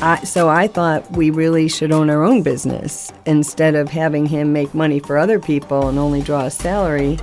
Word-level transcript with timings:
I, 0.00 0.22
so 0.22 0.48
I 0.48 0.68
thought 0.68 1.10
we 1.10 1.30
really 1.30 1.68
should 1.68 1.90
own 1.90 2.08
our 2.08 2.22
own 2.22 2.42
business 2.42 3.12
instead 3.26 3.74
of 3.74 3.88
having 3.88 4.26
him 4.26 4.52
make 4.52 4.72
money 4.72 5.00
for 5.00 5.18
other 5.18 5.40
people 5.40 5.88
and 5.88 5.98
only 5.98 6.22
draw 6.22 6.44
a 6.44 6.50
salary. 6.50 7.18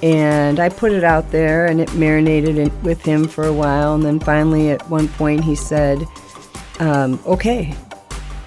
And 0.00 0.60
I 0.60 0.68
put 0.68 0.92
it 0.92 1.02
out 1.02 1.32
there 1.32 1.66
and 1.66 1.80
it 1.80 1.92
marinated 1.94 2.56
in, 2.56 2.82
with 2.82 3.02
him 3.02 3.26
for 3.26 3.44
a 3.44 3.52
while. 3.52 3.94
And 3.94 4.04
then 4.04 4.20
finally, 4.20 4.70
at 4.70 4.88
one 4.88 5.08
point, 5.08 5.42
he 5.42 5.56
said, 5.56 6.06
um, 6.78 7.18
okay. 7.26 7.74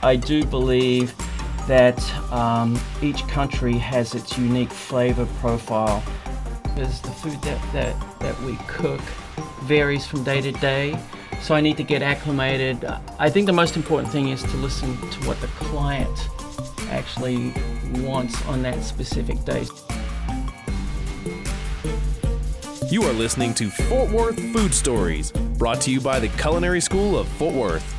I 0.01 0.15
do 0.15 0.45
believe 0.45 1.13
that 1.67 1.99
um, 2.31 2.79
each 3.01 3.27
country 3.27 3.73
has 3.73 4.15
its 4.15 4.37
unique 4.37 4.71
flavor 4.71 5.25
profile. 5.39 6.01
Because 6.63 7.01
the 7.01 7.09
food 7.09 7.41
that, 7.41 7.73
that, 7.73 8.19
that 8.19 8.41
we 8.43 8.55
cook 8.67 9.01
varies 9.63 10.05
from 10.05 10.23
day 10.23 10.39
to 10.39 10.53
day 10.53 10.97
so 11.41 11.55
I 11.55 11.61
need 11.61 11.77
to 11.77 11.83
get 11.83 12.01
acclimated. 12.01 12.83
Uh, 12.85 12.99
I 13.19 13.29
think 13.29 13.45
the 13.45 13.53
most 13.53 13.75
important 13.75 14.11
thing 14.11 14.29
is 14.29 14.43
to 14.43 14.57
listen 14.57 14.97
to 14.97 15.27
what 15.27 15.39
the 15.41 15.47
client 15.47 16.29
actually 16.89 17.53
wants 18.01 18.45
on 18.47 18.61
that 18.63 18.83
specific 18.83 19.43
day. 19.45 19.65
You 22.89 23.03
are 23.03 23.13
listening 23.13 23.53
to 23.55 23.69
Fort 23.69 24.09
Worth 24.11 24.39
Food 24.53 24.73
Stories, 24.73 25.31
brought 25.31 25.81
to 25.81 25.91
you 25.91 25.99
by 25.99 26.19
the 26.19 26.29
Culinary 26.29 26.79
School 26.79 27.19
of 27.19 27.27
Fort 27.27 27.53
Worth. 27.53 27.95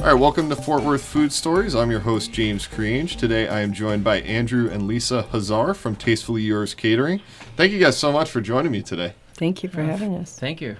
All 0.00 0.06
right, 0.06 0.14
welcome 0.14 0.48
to 0.48 0.56
Fort 0.56 0.82
Worth 0.82 1.04
Food 1.04 1.30
Stories. 1.30 1.74
I'm 1.74 1.90
your 1.90 2.00
host, 2.00 2.32
James 2.32 2.66
Crange. 2.66 3.16
Today 3.16 3.48
I 3.48 3.60
am 3.60 3.74
joined 3.74 4.02
by 4.02 4.22
Andrew 4.22 4.70
and 4.70 4.86
Lisa 4.86 5.24
Hazar 5.24 5.74
from 5.74 5.94
Tastefully 5.94 6.40
Yours 6.40 6.72
Catering. 6.72 7.20
Thank 7.56 7.72
you 7.72 7.78
guys 7.78 7.98
so 7.98 8.10
much 8.10 8.30
for 8.30 8.40
joining 8.40 8.72
me 8.72 8.80
today. 8.80 9.12
Thank 9.34 9.62
you 9.62 9.68
for 9.68 9.82
having 9.82 10.14
us. 10.14 10.38
Thank 10.38 10.62
you. 10.62 10.76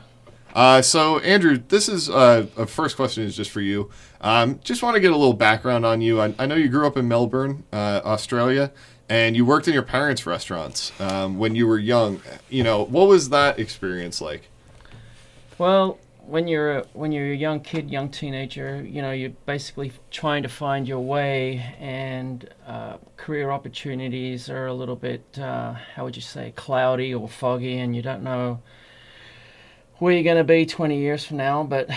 Uh, 0.55 0.83
so, 0.83 1.19
Andrew, 1.21 1.63
this 1.69 1.89
is 1.89 2.11
uh, 2.11 2.47
a 2.57 2.67
first 2.67 2.97
question 2.97 3.25
is 3.25 3.37
just 3.37 3.51
for 3.51 3.61
you. 3.61 3.91
Um, 4.21 4.61
just 4.65 4.83
want 4.83 4.95
to 4.95 5.01
get 5.01 5.13
a 5.13 5.17
little 5.17 5.35
background 5.35 5.87
on 5.87 6.01
you. 6.01 6.21
I, 6.21 6.35
I 6.39 6.47
know 6.47 6.57
you 6.57 6.69
grew 6.69 6.87
up 6.87 6.97
in 6.97 7.07
Melbourne, 7.09 7.65
uh, 7.73 8.01
Australia, 8.05 8.73
and 9.09 9.37
you 9.37 9.45
worked 9.45 9.69
in 9.69 9.75
your 9.75 9.83
parents' 9.83 10.27
restaurants 10.27 10.93
um, 11.01 11.39
when 11.39 11.55
you 11.55 11.67
were 11.67 11.79
young. 11.79 12.21
You 12.49 12.65
know, 12.65 12.85
what 12.85 13.09
was 13.09 13.31
that 13.31 13.59
experience 13.59 14.21
like? 14.21 14.49
Well, 15.59 15.99
when 16.27 16.49
you're 16.49 16.79
a, 16.79 16.87
when 16.93 17.13
you're 17.13 17.33
a 17.33 17.37
young 17.37 17.61
kid, 17.61 17.91
young 17.91 18.09
teenager, 18.09 18.83
you 18.83 19.03
know, 19.03 19.11
you're 19.11 19.31
basically 19.47 19.93
trying 20.11 20.43
to 20.43 20.49
find 20.49 20.87
your 20.87 21.01
way, 21.01 21.75
and 21.79 22.49
uh, 22.67 22.99
career 23.17 23.51
opportunities 23.51 24.49
are 24.49 24.67
a 24.67 24.75
little 24.75 24.97
bit, 24.97 25.39
uh, 25.39 25.75
how 25.95 26.05
would 26.05 26.17
you 26.17 26.23
say, 26.23 26.53
cloudy 26.57 27.15
or 27.15 27.29
foggy, 27.29 27.79
and 27.79 27.95
you 27.95 28.03
don't 28.03 28.23
know 28.23 28.61
where 30.01 30.15
you're 30.15 30.25
going 30.25 30.39
to 30.39 30.45
be 30.45 30.65
20 30.65 30.99
years 30.99 31.27
from 31.27 31.37
now, 31.37 31.63
but 31.63 31.89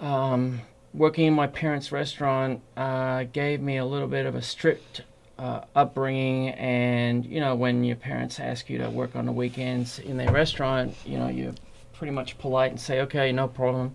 um, 0.00 0.62
working 0.94 1.26
in 1.26 1.34
my 1.34 1.46
parents' 1.46 1.92
restaurant 1.92 2.62
uh, 2.74 3.24
gave 3.24 3.60
me 3.60 3.76
a 3.76 3.84
little 3.84 4.08
bit 4.08 4.24
of 4.24 4.34
a 4.34 4.40
strict 4.40 5.02
uh, 5.38 5.60
upbringing. 5.76 6.48
And, 6.48 7.24
you 7.26 7.38
know, 7.38 7.54
when 7.54 7.84
your 7.84 7.96
parents 7.96 8.40
ask 8.40 8.70
you 8.70 8.78
to 8.78 8.88
work 8.88 9.14
on 9.14 9.26
the 9.26 9.32
weekends 9.32 9.98
in 9.98 10.16
their 10.16 10.32
restaurant, 10.32 10.94
you 11.04 11.18
know, 11.18 11.28
you're 11.28 11.52
pretty 11.92 12.12
much 12.12 12.38
polite 12.38 12.70
and 12.70 12.80
say, 12.80 13.02
okay, 13.02 13.30
no 13.30 13.46
problem. 13.46 13.94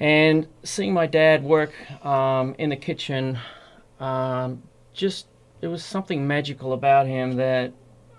And 0.00 0.46
seeing 0.64 0.94
my 0.94 1.06
dad 1.06 1.44
work 1.44 1.72
um, 2.06 2.54
in 2.58 2.70
the 2.70 2.76
kitchen, 2.76 3.38
um, 4.00 4.62
just, 4.94 5.26
it 5.60 5.68
was 5.68 5.84
something 5.84 6.26
magical 6.26 6.72
about 6.72 7.06
him 7.06 7.36
that 7.36 7.74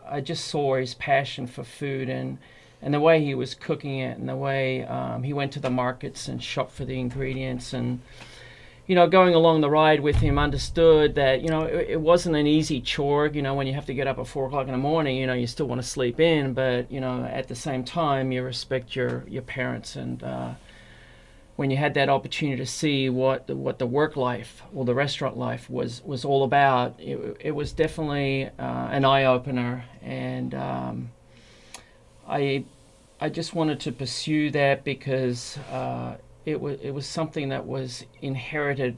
I 0.07 0.21
just 0.21 0.45
saw 0.45 0.75
his 0.75 0.93
passion 0.93 1.47
for 1.47 1.63
food 1.63 2.07
and 2.07 2.37
and 2.81 2.93
the 2.93 2.99
way 2.99 3.23
he 3.23 3.33
was 3.33 3.55
cooking 3.55 3.99
it 3.99 4.17
and 4.17 4.29
the 4.29 4.35
way 4.35 4.83
um, 4.85 5.23
he 5.23 5.33
went 5.33 5.51
to 5.53 5.59
the 5.59 5.69
markets 5.69 6.27
and 6.27 6.43
shopped 6.43 6.71
for 6.71 6.85
the 6.85 6.99
ingredients 6.99 7.73
and 7.73 7.99
you 8.85 8.95
know 8.95 9.07
going 9.07 9.33
along 9.33 9.61
the 9.61 9.69
ride 9.69 9.99
with 9.99 10.17
him 10.17 10.37
understood 10.37 11.15
that 11.15 11.41
you 11.41 11.49
know 11.49 11.63
it, 11.63 11.89
it, 11.89 12.01
wasn't 12.01 12.35
an 12.35 12.47
easy 12.47 12.79
chore 12.79 13.27
you 13.27 13.41
know 13.41 13.53
when 13.53 13.67
you 13.67 13.73
have 13.73 13.85
to 13.85 13.93
get 13.93 14.07
up 14.07 14.17
at 14.17 14.27
four 14.27 14.47
o'clock 14.47 14.67
in 14.67 14.71
the 14.71 14.77
morning 14.77 15.17
you 15.17 15.27
know 15.27 15.33
you 15.33 15.47
still 15.47 15.67
want 15.67 15.81
to 15.81 15.87
sleep 15.87 16.19
in 16.19 16.53
but 16.53 16.89
you 16.91 17.01
know 17.01 17.23
at 17.25 17.47
the 17.47 17.55
same 17.55 17.83
time 17.83 18.31
you 18.31 18.41
respect 18.43 18.95
your 18.95 19.23
your 19.27 19.41
parents 19.41 19.95
and 19.95 20.23
uh, 20.23 20.53
when 21.57 21.71
you 21.71 21.77
had 21.77 21.95
that 21.95 22.07
opportunity 22.07 22.55
to 22.57 22.67
see 22.67 23.09
what 23.09 23.47
the, 23.47 23.55
what 23.55 23.79
the 23.79 23.87
work 23.87 24.15
life 24.15 24.61
or 24.75 24.85
the 24.85 24.93
restaurant 24.93 25.35
life 25.35 25.69
was 25.69 26.03
was 26.05 26.23
all 26.23 26.43
about 26.43 26.95
it, 26.99 27.37
it 27.39 27.51
was 27.51 27.73
definitely 27.73 28.45
uh, 28.59 28.87
an 28.91 29.03
eye 29.03 29.25
opener 29.25 29.83
and 30.03 30.53
um, 30.53 31.09
I 32.27 32.65
I 33.19 33.29
just 33.29 33.55
wanted 33.55 33.79
to 33.81 33.91
pursue 33.91 34.51
that 34.51 34.83
because 34.83 35.57
uh, 35.71 36.15
it 36.45 36.61
was 36.61 36.79
it 36.81 36.91
was 36.91 37.07
something 37.07 37.49
that 37.49 37.65
was 37.65 38.05
inherited 38.21 38.97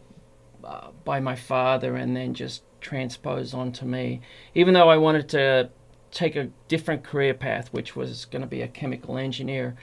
uh, 0.63 0.89
by 1.05 1.19
my 1.19 1.35
father 1.35 1.95
and 1.95 2.15
then 2.15 2.33
just 2.33 2.63
transposed 2.81 3.53
onto 3.53 3.85
me. 3.85 4.21
Even 4.55 4.73
though 4.73 4.89
I 4.89 4.97
wanted 4.97 5.29
to 5.29 5.69
take 6.11 6.35
a 6.35 6.49
different 6.67 7.03
career 7.03 7.33
path, 7.33 7.69
which 7.71 7.95
was 7.95 8.25
going 8.25 8.41
to 8.41 8.47
be 8.47 8.61
a 8.61 8.67
chemical 8.67 9.17
engineer, 9.17 9.75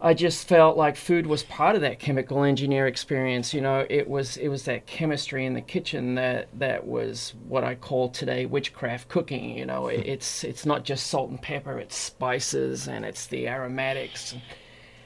I 0.00 0.12
just 0.12 0.46
felt 0.46 0.76
like 0.76 0.96
food 0.96 1.26
was 1.26 1.42
part 1.42 1.74
of 1.74 1.80
that 1.80 1.98
chemical 1.98 2.44
engineer 2.44 2.86
experience. 2.86 3.54
You 3.54 3.62
know, 3.62 3.86
it 3.88 4.08
was 4.08 4.36
it 4.36 4.48
was 4.48 4.64
that 4.64 4.86
chemistry 4.86 5.46
in 5.46 5.54
the 5.54 5.62
kitchen 5.62 6.16
that 6.16 6.48
that 6.58 6.86
was 6.86 7.34
what 7.48 7.64
I 7.64 7.76
call 7.76 8.10
today 8.10 8.44
witchcraft 8.44 9.08
cooking. 9.08 9.56
You 9.56 9.64
know, 9.64 9.88
it, 9.88 10.00
hmm. 10.02 10.10
it's 10.10 10.44
it's 10.44 10.66
not 10.66 10.84
just 10.84 11.06
salt 11.06 11.30
and 11.30 11.40
pepper; 11.40 11.78
it's 11.78 11.96
spices 11.96 12.88
and 12.88 13.06
it's 13.06 13.26
the 13.26 13.48
aromatics. 13.48 14.34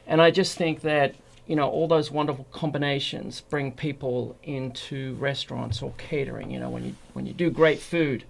And 0.09 0.21
I 0.21 0.33
just 0.33 0.59
think 0.59 0.81
that 0.81 1.15
you 1.47 1.55
know 1.55 1.69
all 1.69 1.87
those 1.87 2.11
wonderful 2.11 2.47
combinations 2.51 3.43
bring 3.43 3.71
people 3.71 4.37
into 4.43 5.15
restaurants 5.15 5.83
or 5.83 5.93
catering. 5.99 6.51
You 6.51 6.59
know, 6.59 6.71
when 6.71 6.85
you 6.85 6.95
when 7.13 7.27
you 7.27 7.33
do 7.33 7.49
great 7.49 7.79
food, 7.79 8.25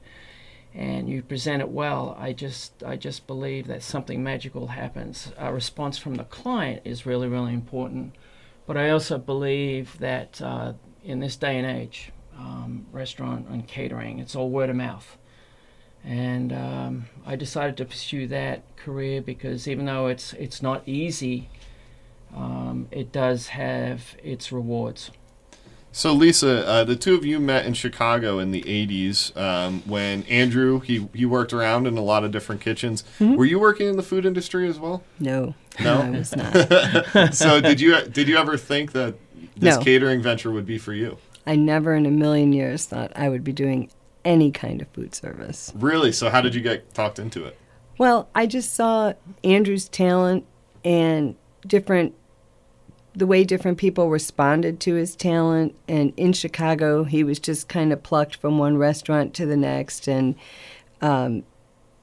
and 0.75 1.09
you 1.09 1.23
present 1.23 1.63
it 1.63 1.69
well, 1.69 2.17
I 2.19 2.33
just 2.33 2.83
I 2.85 2.97
just 2.97 3.27
believe 3.27 3.67
that 3.67 3.83
something 3.83 4.23
magical 4.23 4.69
happens. 4.69 5.33
A 5.39 5.53
response 5.53 5.99
from 5.99 6.15
the 6.15 6.25
client 6.25 6.83
is 6.85 7.07
really 7.07 7.29
really 7.29 7.53
important, 7.53 8.15
but 8.67 8.77
I 8.77 8.91
also 8.91 9.19
believe 9.19 9.99
that 9.99 10.41
uh, 10.41 10.75
in 11.05 11.21
this 11.21 11.37
day 11.37 11.59
and 11.59 11.67
age, 11.67 12.13
um, 12.39 12.87
restaurant 12.93 13.49
and 13.49 13.67
catering, 13.67 14.19
it's 14.21 14.37
all 14.37 14.49
word 14.51 14.71
of 14.71 14.77
mouth, 14.77 15.19
and 16.05 16.53
um, 16.53 17.07
I 17.27 17.35
decided 17.35 17.77
to 17.79 17.85
pursue 17.85 18.29
that 18.29 18.63
career 18.77 19.21
because 19.21 19.67
even 19.67 19.87
though 19.87 20.07
it's 20.07 20.35
it's 20.35 20.63
not 20.63 20.87
easy, 20.87 21.51
um, 22.35 22.87
it 22.93 23.11
does 23.11 23.49
have 23.49 24.17
its 24.23 24.53
rewards. 24.53 25.11
So 25.93 26.13
Lisa, 26.13 26.67
uh, 26.67 26.85
the 26.85 26.95
two 26.95 27.15
of 27.15 27.25
you 27.25 27.41
met 27.41 27.67
in 27.67 27.75
Chicago 27.75 28.39
in 28.39 28.53
the 28.53 28.63
'80s 28.63 29.37
um, 29.37 29.83
when 29.87 30.23
Andrew 30.25 30.81
he 30.81 31.09
he 31.15 31.27
worked 31.27 31.53
around 31.53 31.87
in 31.87 31.99
a 31.99 32.03
lot 32.03 32.25
of 32.25 32.31
different 32.31 32.61
kitchens. 32.61 33.03
Mm-hmm. 33.19 33.35
Were 33.35 33.45
you 33.45 33.59
working 33.59 33.89
in 33.89 33.97
the 33.97 34.03
food 34.03 34.25
industry 34.25 34.69
as 34.69 34.79
well? 34.79 35.03
No, 35.19 35.55
no, 35.83 36.01
I 36.01 36.11
was 36.11 36.35
not. 36.37 37.33
so 37.35 37.61
did 37.61 37.81
you 37.81 38.01
did 38.03 38.29
you 38.29 38.37
ever 38.37 38.57
think 38.57 38.93
that 38.93 39.17
this 39.57 39.77
no. 39.77 39.83
catering 39.83 40.23
venture 40.23 40.51
would 40.53 40.67
be 40.67 40.79
for 40.79 40.93
you? 40.93 41.19
I 41.47 41.57
never 41.57 41.95
in 41.95 42.07
a 42.07 42.11
million 42.11 42.53
years 42.53 42.87
thought 42.87 43.13
I 43.17 43.29
would 43.29 43.43
be 43.43 43.53
doing 43.53 43.91
any 44.25 44.53
kind 44.53 44.81
of 44.81 44.89
food 44.89 45.15
service. 45.15 45.73
Really? 45.75 46.13
So 46.13 46.31
how 46.31 46.41
did 46.41 46.55
you 46.55 46.61
get 46.61 46.95
talked 46.95 47.19
into 47.19 47.45
it? 47.45 47.57
Well, 47.99 48.29
I 48.35 48.47
just 48.47 48.75
saw 48.75 49.15
Andrew's 49.43 49.89
talent 49.89 50.47
and 50.85 51.37
different 51.67 52.15
the 53.15 53.27
way 53.27 53.45
different 53.45 53.79
people 53.79 54.09
responded 54.09 54.81
to 54.81 54.95
his 54.95 55.17
talent. 55.17 55.75
And 55.89 56.13
in 56.17 56.33
Chicago, 56.33 57.05
he 57.05 57.25
was 57.25 57.39
just 57.39 57.69
kind 57.69 57.93
of 57.93 58.03
plucked 58.03 58.37
from 58.37 58.59
one 58.59 58.79
restaurant 58.79 59.35
to 59.35 59.47
the 59.47 59.57
next. 59.57 60.07
And 60.07 60.35
um, 61.01 61.43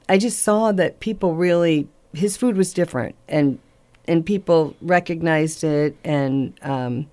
I 0.08 0.18
just 0.18 0.40
saw 0.40 0.72
that 0.72 1.00
people 1.00 1.34
really, 1.34 1.88
his 2.12 2.36
food 2.36 2.56
was 2.56 2.72
different, 2.72 3.14
and 3.28 3.58
and 4.06 4.24
people 4.24 4.74
recognized 4.80 5.62
it. 5.62 5.94
And 6.02 6.58
um, 6.62 7.08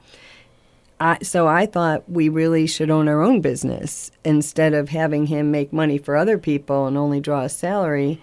I, 0.99 1.17
so 1.21 1.45
I 1.47 1.65
thought 1.65 2.09
we 2.09 2.29
really 2.29 2.67
should 2.67 2.89
own 2.89 3.09
our 3.09 3.21
own 3.21 3.41
business 3.41 4.11
instead 4.23 4.73
of 4.73 4.89
having 4.89 5.25
him 5.27 5.51
make 5.51 5.73
money 5.73 5.97
for 5.97 6.15
other 6.15 6.37
people 6.37 6.87
and 6.87 6.97
only 6.97 7.19
draw 7.19 7.41
a 7.41 7.49
salary. 7.49 8.21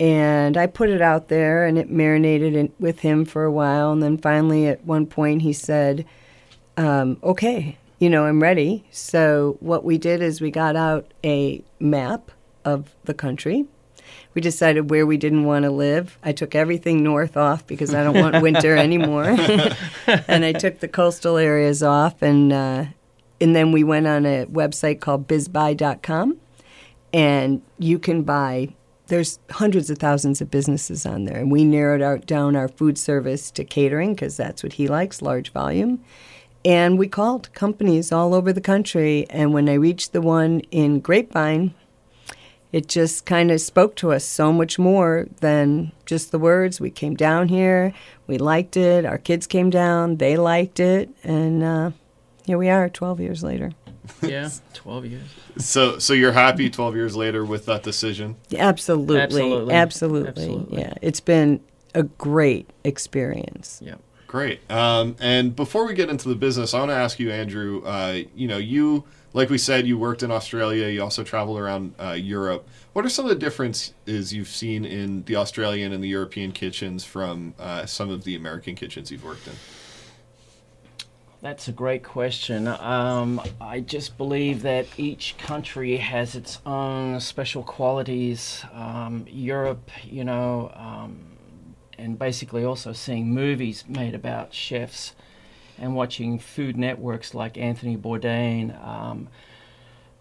And 0.00 0.56
I 0.56 0.66
put 0.66 0.88
it 0.88 1.02
out 1.02 1.28
there 1.28 1.66
and 1.66 1.76
it 1.76 1.90
marinated 1.90 2.56
in, 2.56 2.72
with 2.80 3.00
him 3.00 3.26
for 3.26 3.44
a 3.44 3.52
while. 3.52 3.92
And 3.92 4.02
then 4.02 4.16
finally, 4.16 4.66
at 4.66 4.82
one 4.86 5.06
point, 5.06 5.42
he 5.42 5.52
said, 5.52 6.06
um, 6.78 7.18
Okay, 7.22 7.76
you 7.98 8.08
know, 8.08 8.24
I'm 8.24 8.42
ready. 8.42 8.86
So 8.90 9.58
what 9.60 9.84
we 9.84 9.98
did 9.98 10.22
is 10.22 10.40
we 10.40 10.50
got 10.50 10.74
out 10.74 11.12
a 11.22 11.62
map 11.78 12.30
of 12.64 12.94
the 13.04 13.12
country. 13.12 13.66
We 14.32 14.40
decided 14.40 14.88
where 14.88 15.04
we 15.04 15.18
didn't 15.18 15.44
want 15.44 15.64
to 15.64 15.70
live. 15.70 16.18
I 16.22 16.32
took 16.32 16.54
everything 16.54 17.04
north 17.04 17.36
off 17.36 17.66
because 17.66 17.94
I 17.94 18.02
don't 18.02 18.18
want 18.18 18.42
winter 18.42 18.76
anymore. 18.76 19.24
and 20.06 20.46
I 20.46 20.52
took 20.52 20.80
the 20.80 20.88
coastal 20.88 21.36
areas 21.36 21.82
off. 21.82 22.22
And, 22.22 22.54
uh, 22.54 22.86
and 23.38 23.54
then 23.54 23.70
we 23.70 23.84
went 23.84 24.06
on 24.06 24.24
a 24.24 24.46
website 24.46 25.00
called 25.00 25.28
bizbuy.com. 25.28 26.38
And 27.12 27.60
you 27.78 27.98
can 27.98 28.22
buy 28.22 28.74
there's 29.10 29.38
hundreds 29.50 29.90
of 29.90 29.98
thousands 29.98 30.40
of 30.40 30.50
businesses 30.50 31.04
on 31.04 31.24
there, 31.24 31.36
and 31.36 31.50
we 31.50 31.64
narrowed 31.64 32.00
out 32.00 32.26
down 32.26 32.56
our 32.56 32.68
food 32.68 32.96
service 32.96 33.50
to 33.50 33.64
catering 33.64 34.14
because 34.14 34.36
that's 34.36 34.62
what 34.62 34.74
he 34.74 34.88
likes, 34.88 35.20
large 35.20 35.52
volume. 35.52 36.00
and 36.64 36.98
we 36.98 37.08
called 37.08 37.52
companies 37.54 38.12
all 38.12 38.34
over 38.34 38.52
the 38.52 38.60
country. 38.60 39.26
And 39.30 39.54
when 39.54 39.66
I 39.68 39.74
reached 39.74 40.12
the 40.12 40.20
one 40.20 40.60
in 40.70 41.00
Grapevine, 41.00 41.74
it 42.70 42.86
just 42.86 43.24
kind 43.24 43.50
of 43.50 43.60
spoke 43.60 43.96
to 43.96 44.12
us 44.12 44.24
so 44.24 44.52
much 44.52 44.78
more 44.78 45.26
than 45.40 45.92
just 46.06 46.30
the 46.30 46.38
words. 46.38 46.78
We 46.80 46.90
came 46.90 47.16
down 47.16 47.48
here, 47.48 47.92
we 48.26 48.38
liked 48.38 48.76
it, 48.76 49.04
our 49.06 49.18
kids 49.18 49.46
came 49.46 49.70
down, 49.70 50.16
they 50.18 50.36
liked 50.36 50.78
it, 50.80 51.08
and 51.24 51.62
uh, 51.64 51.90
here 52.44 52.58
we 52.58 52.68
are 52.68 52.88
12 52.88 53.20
years 53.20 53.42
later. 53.42 53.72
Yeah, 54.22 54.50
12 54.74 55.06
years. 55.06 55.28
So, 55.58 55.98
so 55.98 56.12
you're 56.12 56.32
happy 56.32 56.70
12 56.70 56.96
years 56.96 57.16
later 57.16 57.44
with 57.44 57.66
that 57.66 57.82
decision? 57.82 58.36
Absolutely. 58.56 59.20
Absolutely. 59.20 59.74
Absolutely. 59.74 60.28
Absolutely. 60.28 60.80
Yeah. 60.80 60.94
It's 61.02 61.20
been 61.20 61.60
a 61.94 62.04
great 62.04 62.70
experience. 62.84 63.80
Yeah. 63.82 63.96
Great. 64.26 64.60
Um, 64.70 65.16
and 65.18 65.56
before 65.56 65.86
we 65.86 65.94
get 65.94 66.08
into 66.08 66.28
the 66.28 66.36
business, 66.36 66.72
I 66.72 66.78
want 66.78 66.90
to 66.90 66.96
ask 66.96 67.18
you, 67.18 67.32
Andrew. 67.32 67.82
Uh, 67.84 68.20
you 68.36 68.46
know, 68.46 68.58
you 68.58 69.04
like 69.32 69.50
we 69.50 69.58
said, 69.58 69.86
you 69.86 69.98
worked 69.98 70.22
in 70.22 70.30
Australia. 70.30 70.88
You 70.88 71.02
also 71.02 71.22
traveled 71.22 71.58
around 71.58 71.94
uh, 72.00 72.12
Europe. 72.12 72.68
What 72.92 73.04
are 73.04 73.08
some 73.08 73.24
of 73.24 73.28
the 73.28 73.36
differences 73.36 74.32
you've 74.32 74.48
seen 74.48 74.84
in 74.84 75.24
the 75.24 75.36
Australian 75.36 75.92
and 75.92 76.02
the 76.02 76.08
European 76.08 76.52
kitchens 76.52 77.04
from 77.04 77.54
uh, 77.58 77.86
some 77.86 78.10
of 78.10 78.24
the 78.24 78.34
American 78.34 78.74
kitchens 78.74 79.10
you've 79.10 79.24
worked 79.24 79.46
in? 79.46 79.54
That's 81.42 81.68
a 81.68 81.72
great 81.72 82.04
question. 82.04 82.68
Um, 82.68 83.40
I 83.62 83.80
just 83.80 84.18
believe 84.18 84.60
that 84.60 84.86
each 84.98 85.38
country 85.38 85.96
has 85.96 86.34
its 86.34 86.60
own 86.66 87.18
special 87.20 87.62
qualities. 87.62 88.62
Um, 88.74 89.24
Europe, 89.26 89.90
you 90.04 90.22
know, 90.22 90.70
um, 90.74 91.18
and 91.96 92.18
basically 92.18 92.62
also 92.62 92.92
seeing 92.92 93.32
movies 93.32 93.84
made 93.88 94.14
about 94.14 94.52
chefs 94.52 95.14
and 95.78 95.94
watching 95.96 96.38
food 96.38 96.76
networks 96.76 97.32
like 97.32 97.56
Anthony 97.56 97.96
Bourdain. 97.96 98.78
Um, 98.86 99.28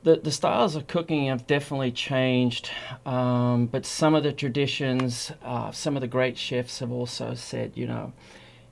the, 0.04 0.16
the 0.16 0.32
styles 0.32 0.78
of 0.78 0.88
cooking 0.88 1.28
have 1.28 1.46
definitely 1.46 1.92
changed, 1.92 2.72
um, 3.06 3.66
but 3.66 3.86
some 3.86 4.16
of 4.16 4.24
the 4.24 4.32
traditions, 4.32 5.34
uh, 5.44 5.72
some 5.72 5.98
of 5.98 6.02
the 6.02 6.08
great 6.08 6.38
chefs 6.38 6.80
have 6.80 6.94
also 6.94 7.34
said, 7.34 7.74
you 7.76 7.88
know, 7.88 8.14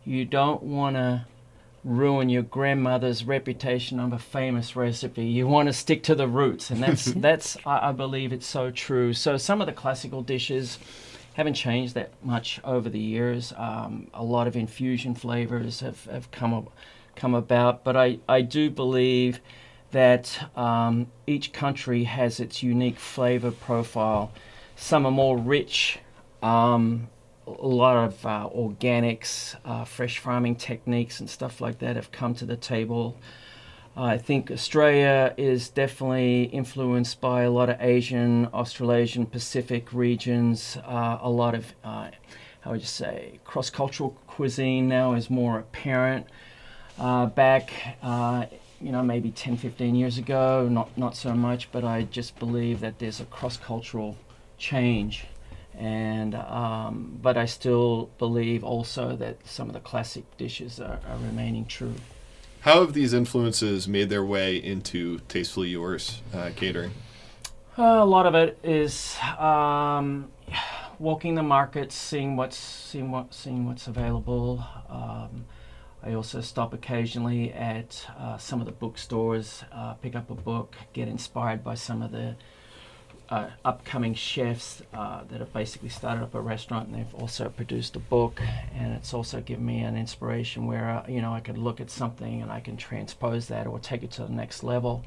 you 0.06 0.24
don't 0.24 0.64
want 0.64 0.96
to 0.96 1.26
ruin 1.88 2.28
your 2.28 2.44
grandmother's 2.44 3.24
reputation 3.24 4.00
of 4.00 4.12
a 4.12 4.20
famous 4.20 4.76
recipe. 4.76 5.24
You 5.24 5.48
want 5.48 5.68
to 5.68 5.74
stick 5.74 6.04
to 6.04 6.16
the 6.16 6.28
roots, 6.28 6.70
and 6.70 6.84
that's 6.84 7.06
that's 7.16 7.58
I, 7.66 7.90
I 7.90 7.92
believe 7.94 8.34
it's 8.34 8.46
so 8.46 8.70
true. 8.72 9.14
So 9.14 9.38
some 9.38 9.62
of 9.62 9.68
the 9.68 9.74
classical 9.74 10.22
dishes 10.22 10.78
haven't 11.36 11.54
changed 11.54 11.94
that 11.94 12.12
much 12.24 12.60
over 12.64 12.90
the 12.90 13.00
years. 13.00 13.54
Um, 13.56 14.08
a 14.14 14.24
lot 14.24 14.48
of 14.48 14.56
infusion 14.56 15.16
flavors 15.16 15.80
have, 15.80 16.04
have 16.06 16.30
come 16.32 16.68
come 17.16 17.34
about, 17.34 17.84
but 17.84 17.96
I, 17.96 18.20
I 18.28 18.42
do 18.42 18.70
believe 18.70 19.40
that 19.92 20.50
um, 20.58 21.08
each 21.26 21.54
country 21.54 22.04
has 22.04 22.40
its 22.40 22.62
unique 22.62 23.00
flavor 23.00 23.52
profile. 23.52 24.32
Some 24.76 25.06
are 25.06 25.12
more 25.12 25.38
rich. 25.38 26.00
Um, 26.44 27.08
a 27.48 27.68
lot 27.68 27.98
of 28.06 28.26
uh, 28.26 28.50
organics, 28.56 29.56
uh, 29.66 29.86
fresh 29.86 30.20
farming 30.20 30.58
techniques, 30.58 31.20
and 31.20 31.30
stuff 31.30 31.62
like 31.62 31.80
that 31.80 31.96
have 31.96 32.12
come 32.12 32.36
to 32.36 32.46
the 32.46 32.58
table. 32.58 33.18
I 34.00 34.20
think 34.20 34.52
Australia 34.52 35.34
is 35.38 35.70
definitely 35.70 36.44
influenced 36.44 37.20
by 37.20 37.42
a 37.44 37.50
lot 37.50 37.70
of 37.70 37.82
Asian, 37.82 38.46
Australasian, 38.54 39.26
Pacific 39.26 39.92
regions. 39.92 40.78
Uh, 40.86 41.18
a 41.20 41.30
lot 41.30 41.56
of, 41.56 41.74
uh, 41.84 42.12
how 42.62 42.72
would 42.72 42.82
you 42.82 42.86
say, 42.86 43.40
cross 43.44 43.72
cultural 43.72 44.16
cuisine 44.28 44.88
now 44.88 45.14
is 45.14 45.32
more 45.32 45.58
apparent. 45.58 46.28
Uh, 47.00 47.26
back, 47.26 47.72
uh, 48.04 48.46
you 48.80 48.92
know, 48.92 49.02
maybe 49.02 49.32
10, 49.32 49.58
15 49.58 49.96
years 49.96 50.20
ago, 50.20 50.68
not, 50.70 50.96
not 50.96 51.16
so 51.16 51.34
much, 51.34 51.72
but 51.72 51.84
I 51.84 52.04
just 52.04 52.38
believe 52.38 52.82
that 52.82 53.00
there's 53.00 53.20
a 53.20 53.26
cross 53.26 53.58
cultural 53.58 54.16
change. 54.60 55.26
And 55.78 56.34
um, 56.34 57.20
but 57.22 57.38
I 57.38 57.46
still 57.46 58.10
believe 58.18 58.64
also 58.64 59.16
that 59.16 59.46
some 59.46 59.68
of 59.68 59.74
the 59.74 59.80
classic 59.80 60.26
dishes 60.38 60.80
are, 60.80 61.00
are 61.08 61.18
remaining 61.24 61.66
true. 61.66 61.94
How 62.62 62.82
have 62.82 62.94
these 62.94 63.14
influences 63.14 63.88
made 63.88 64.10
their 64.10 64.26
way 64.26 64.58
into 64.58 65.20
Tastefully 65.28 65.70
Yours 65.70 66.22
uh, 66.34 66.50
catering? 66.56 66.92
Uh, 67.78 67.84
a 67.84 68.06
lot 68.06 68.26
of 68.26 68.34
it 68.34 68.58
is 68.64 69.16
um, 69.38 70.32
walking 70.98 71.36
the 71.36 71.44
markets, 71.44 71.96
seeing 71.96 72.36
what's 72.36 72.58
seeing 72.58 73.12
what 73.12 73.34
seeing 73.34 73.68
what's 73.68 73.86
available. 73.88 74.66
Um, 74.90 75.46
I 76.04 76.14
also 76.14 76.42
stop 76.42 76.74
occasionally 76.74 77.54
at 77.54 78.06
uh, 78.18 78.38
some 78.38 78.60
of 78.60 78.66
the 78.66 78.72
bookstores, 78.72 79.64
uh, 79.72 79.94
pick 79.94 80.16
up 80.16 80.30
a 80.30 80.36
book, 80.36 80.76
get 80.94 81.08
inspired 81.08 81.64
by 81.64 81.76
some 81.76 82.02
of 82.02 82.12
the 82.12 82.36
uh, 83.30 83.50
upcoming 83.66 84.14
chefs 84.14 84.82
uh, 84.94 85.24
that 85.30 85.40
have 85.40 85.52
basically 85.54 85.90
started 85.90 86.24
up 86.24 86.34
a 86.34 86.42
restaurant 86.42 86.88
and 86.88 86.96
they've 86.96 87.16
also 87.16 87.50
produced 87.50 87.96
a 87.96 88.00
book. 88.00 88.42
And 88.74 88.94
it's 88.94 89.14
also 89.14 89.42
given 89.42 89.66
me 89.66 89.80
an 89.80 89.98
inspiration 89.98 90.66
where 90.66 90.90
uh, 90.90 91.06
you 91.08 91.22
know 91.22 91.34
I 91.34 91.40
can 91.40 91.62
look 91.62 91.82
at 91.82 91.90
something 91.90 92.42
and 92.42 92.52
I 92.52 92.60
can 92.60 92.78
transpose 92.78 93.48
that 93.48 93.68
or 93.68 93.80
take 93.80 94.04
it 94.04 94.12
to 94.12 94.24
the 94.24 94.32
next 94.32 94.64
level. 94.64 95.06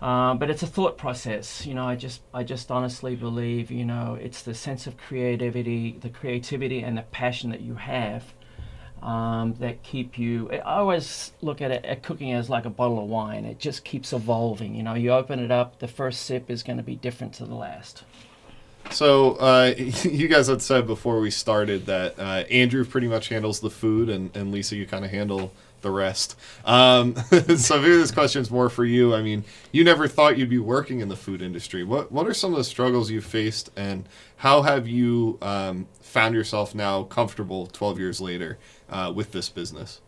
Uh, 0.00 0.34
but 0.34 0.50
it's 0.50 0.62
a 0.62 0.66
thought 0.66 0.98
process. 0.98 1.66
You 1.66 1.74
know 1.74 1.86
I 1.86 1.96
just 1.96 2.20
I 2.32 2.44
just 2.44 2.70
honestly 2.70 3.16
believe 3.16 3.70
you 3.70 3.84
know 3.84 4.18
it's 4.20 4.42
the 4.42 4.54
sense 4.54 4.86
of 4.86 4.96
creativity 4.96 5.96
the 6.00 6.10
creativity 6.10 6.80
and 6.82 6.96
the 6.96 7.02
passion 7.02 7.50
that 7.50 7.60
you 7.60 7.74
have 7.74 8.34
um, 9.02 9.54
that 9.60 9.82
keep 9.82 10.18
you. 10.18 10.50
I 10.50 10.58
always 10.58 11.32
look 11.42 11.60
at 11.60 11.70
it 11.70 11.84
at 11.84 12.02
cooking 12.02 12.32
as 12.32 12.48
like 12.50 12.64
a 12.64 12.70
bottle 12.70 12.98
of 12.98 13.08
wine. 13.08 13.44
It 13.44 13.58
just 13.58 13.84
keeps 13.84 14.12
evolving. 14.12 14.74
You 14.74 14.82
know, 14.82 14.94
you 14.94 15.12
open 15.12 15.38
it 15.38 15.50
up, 15.50 15.78
the 15.78 15.88
first 15.88 16.22
sip 16.22 16.50
is 16.50 16.62
going 16.62 16.78
to 16.78 16.82
be 16.82 16.96
different 16.96 17.34
to 17.34 17.44
the 17.44 17.54
last. 17.54 18.04
So 18.90 19.32
uh, 19.34 19.74
you 20.04 20.28
guys 20.28 20.48
had 20.48 20.62
said 20.62 20.86
before 20.86 21.20
we 21.20 21.30
started 21.30 21.86
that 21.86 22.18
uh, 22.18 22.44
Andrew 22.50 22.84
pretty 22.84 23.08
much 23.08 23.28
handles 23.28 23.60
the 23.60 23.70
food, 23.70 24.08
and, 24.08 24.34
and 24.36 24.52
Lisa, 24.52 24.76
you 24.76 24.86
kind 24.86 25.04
of 25.04 25.10
handle 25.10 25.52
the 25.86 25.92
rest. 25.92 26.36
Um, 26.64 27.14
so 27.56 27.80
maybe 27.80 27.96
this 27.96 28.10
question 28.10 28.42
is 28.42 28.50
more 28.50 28.68
for 28.68 28.84
you. 28.84 29.14
I 29.14 29.22
mean, 29.22 29.44
you 29.70 29.84
never 29.84 30.08
thought 30.08 30.36
you'd 30.36 30.50
be 30.50 30.58
working 30.58 31.00
in 31.00 31.08
the 31.08 31.16
food 31.16 31.40
industry. 31.40 31.84
What 31.84 32.10
what 32.10 32.26
are 32.26 32.34
some 32.34 32.52
of 32.52 32.58
the 32.58 32.64
struggles 32.64 33.10
you 33.10 33.20
faced, 33.20 33.70
and 33.76 34.08
how 34.36 34.62
have 34.62 34.88
you 34.88 35.38
um, 35.40 35.86
found 36.00 36.34
yourself 36.34 36.74
now 36.74 37.04
comfortable 37.04 37.66
12 37.68 37.98
years 38.00 38.20
later 38.20 38.58
uh, 38.90 39.12
with 39.14 39.30
this 39.32 39.48
business? 39.48 40.00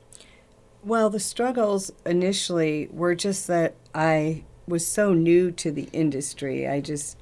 Well, 0.83 1.11
the 1.11 1.21
struggles 1.21 1.93
initially 2.05 2.89
were 2.91 3.15
just 3.15 3.47
that 3.47 3.75
I 3.95 4.45
was 4.67 4.87
so 4.87 5.13
new 5.15 5.51
to 5.53 5.71
the 5.71 5.89
industry. 5.93 6.69
I 6.69 6.81
just 6.81 7.18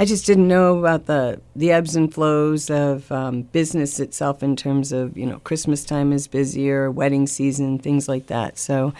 I 0.00 0.06
just 0.06 0.24
didn't 0.24 0.48
know 0.48 0.78
about 0.78 1.04
the 1.04 1.42
the 1.54 1.72
ebbs 1.72 1.94
and 1.94 2.12
flows 2.12 2.70
of 2.70 3.12
um, 3.12 3.42
business 3.42 4.00
itself 4.00 4.42
in 4.42 4.56
terms 4.56 4.92
of 4.92 5.14
you 5.14 5.26
know 5.26 5.40
Christmas 5.40 5.84
time 5.84 6.10
is 6.14 6.26
busier, 6.26 6.90
wedding 6.90 7.26
season, 7.26 7.78
things 7.78 8.08
like 8.08 8.28
that. 8.28 8.56
So 8.56 8.94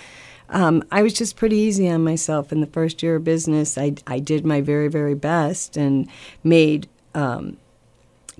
um, 0.50 0.84
I 0.92 1.00
was 1.00 1.14
just 1.14 1.36
pretty 1.36 1.56
easy 1.56 1.88
on 1.88 2.04
myself 2.04 2.52
in 2.52 2.60
the 2.60 2.66
first 2.66 3.02
year 3.02 3.16
of 3.16 3.24
business. 3.24 3.78
I 3.78 3.94
I 4.06 4.18
did 4.18 4.44
my 4.44 4.60
very 4.60 4.88
very 4.88 5.14
best 5.14 5.78
and 5.78 6.06
made. 6.44 6.86
Um, 7.14 7.56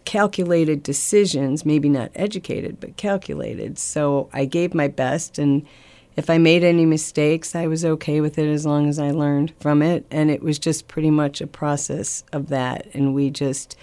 calculated 0.07 0.83
decisions, 0.83 1.67
maybe 1.67 1.89
not 1.89 2.11
educated, 2.15 2.81
but 2.81 2.97
calculated. 2.97 3.79
So 3.79 4.31
I 4.33 4.47
gave 4.47 4.73
my 4.73 4.89
best 4.89 5.39
and 5.39 5.67
if 6.17 6.29
I 6.29 6.39
made 6.39 6.65
any 6.65 6.87
mistakes, 6.87 7.55
I 7.55 7.67
was 7.67 7.85
okay 7.85 8.21
with 8.21 8.39
it 8.39 8.49
as 8.49 8.67
long 8.67 8.89
as 8.89 8.99
I 8.99 9.11
learned 9.11 9.53
from 9.61 9.83
it. 9.83 10.05
And 10.11 10.31
it 10.31 10.43
was 10.43 10.59
just 10.59 10.89
pretty 10.89 11.11
much 11.11 11.41
a 11.41 11.47
process 11.47 12.25
of 12.33 12.49
that. 12.49 12.89
And 12.95 13.15
we 13.15 13.31
just 13.31 13.77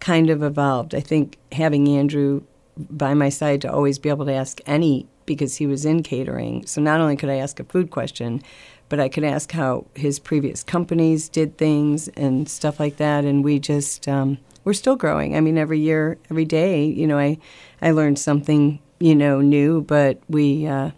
kind 0.00 0.30
of 0.30 0.42
evolved. 0.42 0.94
I 0.94 1.00
think 1.00 1.38
having 1.52 1.88
Andrew 1.88 2.42
by 2.76 3.14
my 3.14 3.28
side 3.28 3.60
to 3.60 3.72
always 3.72 3.98
be 3.98 4.08
able 4.08 4.24
to 4.26 4.32
ask 4.32 4.60
any, 4.66 5.06
because 5.26 5.56
he 5.56 5.66
was 5.66 5.84
in 5.84 6.02
catering. 6.02 6.66
So 6.66 6.80
not 6.80 7.00
only 7.00 7.16
could 7.16 7.28
I 7.28 7.36
ask 7.36 7.60
a 7.60 7.64
food 7.64 7.90
question, 7.90 8.42
but 8.88 8.98
I 8.98 9.08
could 9.08 9.24
ask 9.24 9.52
how 9.52 9.86
his 9.94 10.18
previous 10.18 10.62
companies 10.62 11.28
did 11.28 11.56
things 11.58 12.08
and 12.08 12.48
stuff 12.48 12.80
like 12.80 12.96
that. 12.96 13.24
And 13.24 13.44
we 13.44 13.58
just, 13.58 14.08
um, 14.08 14.38
we're 14.64 14.72
still 14.72 14.96
growing. 14.96 15.36
I 15.36 15.40
mean, 15.40 15.58
every 15.58 15.78
year, 15.78 16.18
every 16.30 16.44
day, 16.44 16.84
you 16.84 17.06
know, 17.06 17.18
I, 17.18 17.38
I 17.80 17.92
learned 17.92 18.18
something, 18.18 18.80
you 18.98 19.14
know, 19.14 19.40
new, 19.40 19.82
but 19.82 20.20
we, 20.28 20.66
uh, 20.66 20.90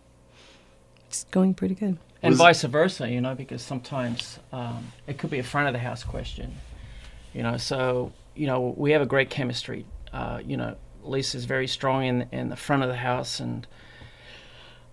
it's 1.15 1.31
going 1.31 1.55
pretty 1.55 1.75
good. 1.75 1.99
And 2.23 2.33
Was- 2.33 2.39
vice 2.39 2.63
versa, 2.63 3.09
you 3.09 3.21
know, 3.21 3.35
because 3.35 3.63
sometimes 3.63 4.39
um, 4.53 4.93
it 5.07 5.19
could 5.19 5.31
be 5.31 5.39
a 5.39 5.43
front 5.43 5.69
of 5.69 5.73
the 5.73 5.79
house 5.79 6.03
question, 6.03 6.55
you 7.33 7.43
know. 7.43 7.57
So 7.57 8.13
you 8.35 8.47
know, 8.47 8.75
we 8.77 8.93
have 8.93 9.03
a 9.03 9.07
great 9.07 9.31
chemistry. 9.31 9.85
Uh, 10.13 10.41
you 10.45 10.57
know, 10.57 10.77
Lisa's 11.03 11.45
very 11.45 11.67
strong 11.67 12.05
in 12.05 12.29
in 12.33 12.49
the 12.49 12.57
front 12.57 12.83
of 12.83 12.89
the 12.89 12.97
house, 12.97 13.41
and 13.41 13.67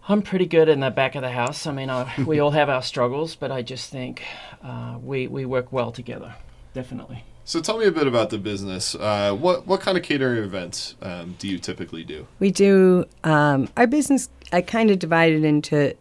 I'm 0.08 0.22
pretty 0.22 0.46
good 0.46 0.68
in 0.70 0.82
the 0.82 0.92
back 0.92 1.16
of 1.16 1.22
the 1.22 1.32
house. 1.32 1.66
I 1.66 1.72
mean, 1.72 1.90
I, 1.90 2.12
we 2.26 2.40
all 2.40 2.52
have 2.52 2.70
our 2.70 2.84
struggles, 2.84 3.36
but 3.36 3.52
I 3.52 3.62
just 3.62 3.90
think 3.90 4.24
uh, 4.64 4.98
we 5.02 5.28
we 5.28 5.46
work 5.46 5.72
well 5.72 5.92
together, 5.92 6.36
definitely. 6.74 7.24
So 7.44 7.60
tell 7.60 7.78
me 7.78 7.86
a 7.86 7.92
bit 7.92 8.08
about 8.08 8.30
the 8.30 8.38
business. 8.38 8.94
Uh, 8.94 9.34
what 9.34 9.66
what 9.66 9.82
kind 9.82 9.98
of 9.98 10.04
catering 10.04 10.44
events 10.44 10.96
um, 11.02 11.36
do 11.40 11.48
you 11.48 11.58
typically 11.58 12.04
do? 12.04 12.28
We 12.40 12.52
do 12.52 13.06
um, 13.24 13.70
our 13.78 13.88
business. 13.88 14.30
I 14.54 14.62
kind 14.62 14.92
of 14.92 15.00
divide 15.00 15.32
it 15.32 15.44
into 15.46 15.96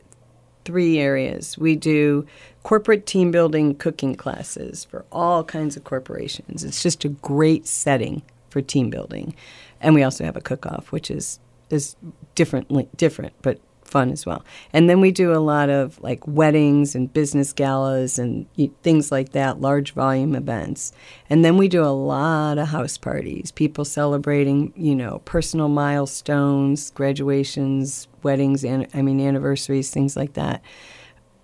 three 0.70 0.98
areas. 0.98 1.58
We 1.58 1.74
do 1.74 2.26
corporate 2.62 3.06
team 3.06 3.32
building 3.32 3.74
cooking 3.74 4.14
classes 4.14 4.84
for 4.84 5.04
all 5.10 5.42
kinds 5.42 5.76
of 5.76 5.82
corporations. 5.82 6.62
It's 6.62 6.82
just 6.82 7.04
a 7.04 7.08
great 7.08 7.66
setting 7.66 8.22
for 8.50 8.62
team 8.62 8.88
building, 8.88 9.34
and 9.80 9.94
we 9.94 10.04
also 10.04 10.24
have 10.24 10.36
a 10.36 10.40
cook 10.40 10.66
off, 10.66 10.92
which 10.92 11.10
is 11.10 11.40
is 11.70 11.96
differently 12.34 12.88
different, 12.96 13.32
but 13.42 13.60
fun 13.90 14.10
as 14.10 14.24
well. 14.24 14.44
And 14.72 14.88
then 14.88 15.00
we 15.00 15.10
do 15.10 15.32
a 15.32 15.38
lot 15.38 15.68
of 15.68 16.00
like 16.00 16.26
weddings 16.26 16.94
and 16.94 17.12
business 17.12 17.52
galas 17.52 18.18
and 18.18 18.46
things 18.82 19.10
like 19.10 19.32
that, 19.32 19.60
large 19.60 19.92
volume 19.92 20.34
events. 20.34 20.92
And 21.28 21.44
then 21.44 21.56
we 21.56 21.68
do 21.68 21.82
a 21.82 21.90
lot 21.92 22.58
of 22.58 22.68
house 22.68 22.96
parties, 22.96 23.50
people 23.50 23.84
celebrating, 23.84 24.72
you 24.76 24.94
know, 24.94 25.20
personal 25.24 25.68
milestones, 25.68 26.90
graduations, 26.92 28.08
weddings, 28.22 28.64
and 28.64 28.86
I 28.94 29.02
mean 29.02 29.20
anniversaries, 29.20 29.90
things 29.90 30.16
like 30.16 30.34
that. 30.34 30.62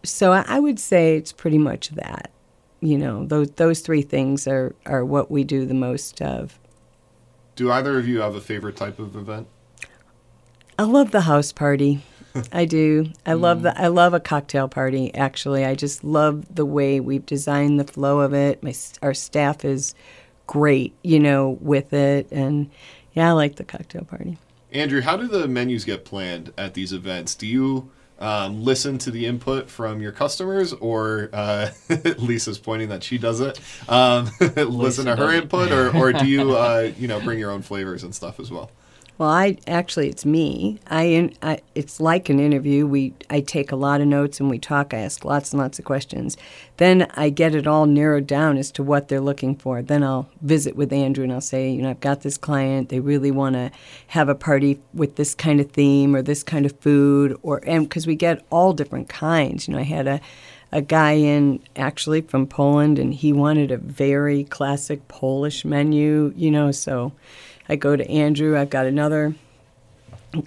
So 0.03 0.33
I, 0.33 0.61
would 0.61 0.79
say 0.79 1.17
it's 1.17 1.33
pretty 1.33 1.59
much 1.59 1.91
that. 1.91 2.31
You 2.81 2.99
know, 2.99 3.25
those 3.27 3.51
those 3.53 3.81
three 3.81 4.03
things 4.03 4.47
are 4.47 4.75
are 4.85 5.05
what 5.05 5.31
we 5.31 5.43
do 5.43 5.65
the 5.65 5.75
most 5.75 6.21
of. 6.23 6.61
Do 7.57 7.73
either 7.73 7.99
of 7.99 8.07
you 8.07 8.21
have 8.21 8.35
a 8.35 8.41
favorite 8.41 8.77
type 8.77 8.99
of 8.99 9.17
event? 9.17 9.49
I 10.79 10.83
love 10.83 11.11
the 11.11 11.23
house 11.23 11.53
party. 11.53 12.03
I 12.53 12.65
do. 12.65 13.11
I 13.25 13.35
love 13.35 13.63
the. 13.63 13.79
I 13.81 13.89
love 13.89 14.15
a 14.15 14.21
cocktail 14.21 14.69
party. 14.69 15.15
Actually, 15.15 15.65
I 15.65 15.75
just 15.75 16.05
love 16.05 16.55
the 16.55 16.65
way 16.67 17.01
we've 17.01 17.27
designed 17.27 17.79
the 17.81 17.85
flow 17.85 18.21
of 18.21 18.35
it. 18.35 18.63
My 18.63 18.75
our 19.03 19.15
staff 19.15 19.65
is 19.65 19.95
great, 20.47 20.95
you 21.03 21.19
know, 21.19 21.59
with 21.61 21.93
it, 21.93 22.29
and 22.31 22.71
yeah, 23.15 23.31
I 23.31 23.33
like 23.33 23.57
the 23.57 23.65
cocktail 23.65 24.05
party. 24.05 24.39
Andrew, 24.73 25.01
how 25.01 25.17
do 25.17 25.27
the 25.27 25.49
menus 25.49 25.85
get 25.85 26.05
planned 26.05 26.53
at 26.59 26.75
these 26.75 26.93
events? 26.93 27.35
Do 27.35 27.47
you 27.47 27.91
um, 28.19 28.63
listen 28.63 28.99
to 28.99 29.11
the 29.11 29.27
input 29.27 29.71
from 29.71 30.01
your 30.01 30.13
customers, 30.13 30.73
or 30.73 31.31
uh, 31.33 31.71
Lisa's 32.19 32.59
pointing 32.59 32.89
that 32.89 33.03
she 33.03 33.19
does 33.19 33.41
it? 33.41 33.61
Um, 33.89 34.31
listen 34.57 35.07
to 35.07 35.17
her 35.17 35.33
input, 35.33 35.71
or, 35.73 35.97
or 35.97 36.13
do 36.13 36.27
you 36.27 36.53
uh, 36.57 36.93
you 36.99 37.09
know 37.09 37.21
bring 37.21 37.39
your 37.39 37.51
own 37.51 37.63
flavors 37.63 38.03
and 38.03 38.15
stuff 38.15 38.41
as 38.41 38.51
well? 38.51 38.71
Well, 39.19 39.31
I 39.31 39.57
actually 39.67 40.11
it's 40.11 40.27
me. 40.27 40.79
I, 40.89 41.33
I 41.41 41.61
it's 41.75 42.01
like 42.01 42.29
an 42.29 42.39
interview. 42.39 42.87
We 42.87 43.15
I 43.31 43.41
take 43.41 43.73
a 43.73 43.77
lot 43.77 44.03
of 44.03 44.07
notes 44.07 44.41
and 44.41 44.51
we 44.51 44.59
talk. 44.59 44.93
I 44.93 44.99
ask 44.99 45.25
lots 45.25 45.53
and 45.53 45.61
lots 45.61 45.79
of 45.79 45.87
questions. 45.87 46.37
Then 46.77 47.11
I 47.15 47.31
get 47.31 47.55
it 47.55 47.67
all 47.67 47.87
narrowed 47.87 48.27
down 48.27 48.59
as 48.59 48.71
to 48.73 48.83
what 48.83 49.09
they're 49.09 49.21
looking 49.21 49.57
for. 49.57 49.81
Then 49.81 50.03
I'll 50.03 50.29
visit 50.43 50.77
with 50.77 50.93
Andrew 50.93 51.25
and 51.25 51.33
I'll 51.33 51.41
say, 51.41 51.71
you 51.71 51.81
know, 51.81 51.91
I've 51.91 52.01
got 52.01 52.21
this 52.21 52.37
client. 52.37 52.91
They 52.91 53.01
really 53.01 53.31
want 53.31 53.55
to 53.55 53.71
have 54.09 54.29
a 54.29 54.35
party 54.35 54.81
with 54.93 55.17
this 55.17 55.35
kind 55.35 55.61
of 55.61 55.71
theme 55.71 56.15
or 56.15 56.21
this 56.21 56.43
kind 56.43 56.67
of 56.67 56.79
food, 56.81 57.39
or 57.43 57.63
and 57.67 57.89
because 57.89 58.07
we 58.07 58.17
get 58.17 58.45
all 58.51 58.75
different 58.75 59.09
kinds. 59.09 59.67
You 59.67 59.75
know, 59.75 59.81
I 59.81 59.85
had 59.85 60.07
a 60.07 60.21
a 60.73 60.83
guy 60.83 61.13
in 61.13 61.61
actually 61.77 62.21
from 62.21 62.47
Poland 62.47 62.99
and 62.99 63.15
he 63.15 63.33
wanted 63.33 63.71
a 63.71 63.79
very 63.79 64.45
classic 64.45 65.07
Polish 65.09 65.65
menu, 65.65 66.35
you 66.37 66.51
know, 66.51 66.73
so 66.73 67.13
I 67.69 67.77
go 67.77 67.97
to 67.97 68.09
Andrew. 68.11 68.57
I've 68.57 68.71
got 68.71 68.87
another 68.87 69.35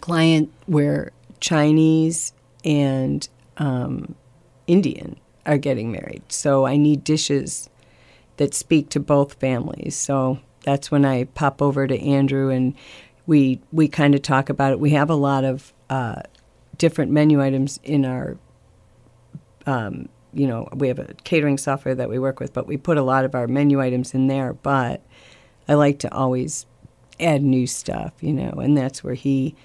client 0.02 0.52
where 0.66 1.12
Chinese 1.40 2.34
and 2.64 3.28
um, 3.58 4.16
Indian 4.68 5.20
are 5.46 5.58
getting 5.58 5.92
married. 5.92 6.24
So 6.32 6.66
I 6.66 6.78
need 6.78 7.04
dishes 7.04 7.70
that 8.38 8.54
speak 8.54 8.90
to 8.90 9.00
both 9.00 9.34
families. 9.36 9.96
So 9.96 10.40
that's 10.64 10.92
when 10.92 11.06
I 11.06 11.26
pop 11.26 11.62
over 11.62 11.88
to 11.88 12.00
Andrew 12.00 12.50
and 12.50 12.74
we 13.26 13.60
we 13.72 13.88
kind 13.88 14.16
of 14.16 14.22
talk 14.22 14.50
about 14.50 14.72
it. 14.72 14.80
We 14.80 14.92
have 14.92 15.10
a 15.10 15.16
lot 15.16 15.44
of 15.44 15.74
uh, 15.90 16.22
different 16.78 17.12
menu 17.12 17.42
items 17.42 17.80
in 17.84 18.06
our 18.06 18.38
um, 19.66 20.10
you 20.34 20.48
know, 20.48 20.68
we 20.74 20.88
have 20.88 21.00
a 21.00 21.14
catering 21.24 21.58
software 21.58 21.96
that 21.96 22.10
we 22.10 22.20
work 22.20 22.40
with, 22.40 22.54
but 22.54 22.68
we 22.68 22.78
put 22.78 22.98
a 22.98 23.04
lot 23.04 23.26
of 23.26 23.36
our 23.36 23.48
menu 23.48 23.82
items 23.82 24.14
in 24.14 24.28
there. 24.28 24.54
But 24.54 25.02
I 25.68 25.74
like 25.74 26.00
to 26.00 26.14
always 26.14 26.66
add 27.20 27.42
new 27.44 27.68
stuff, 27.68 28.14
you 28.22 28.34
know, 28.34 28.52
and 28.52 28.78
that's 28.78 29.04
where 29.04 29.14
he 29.14 29.56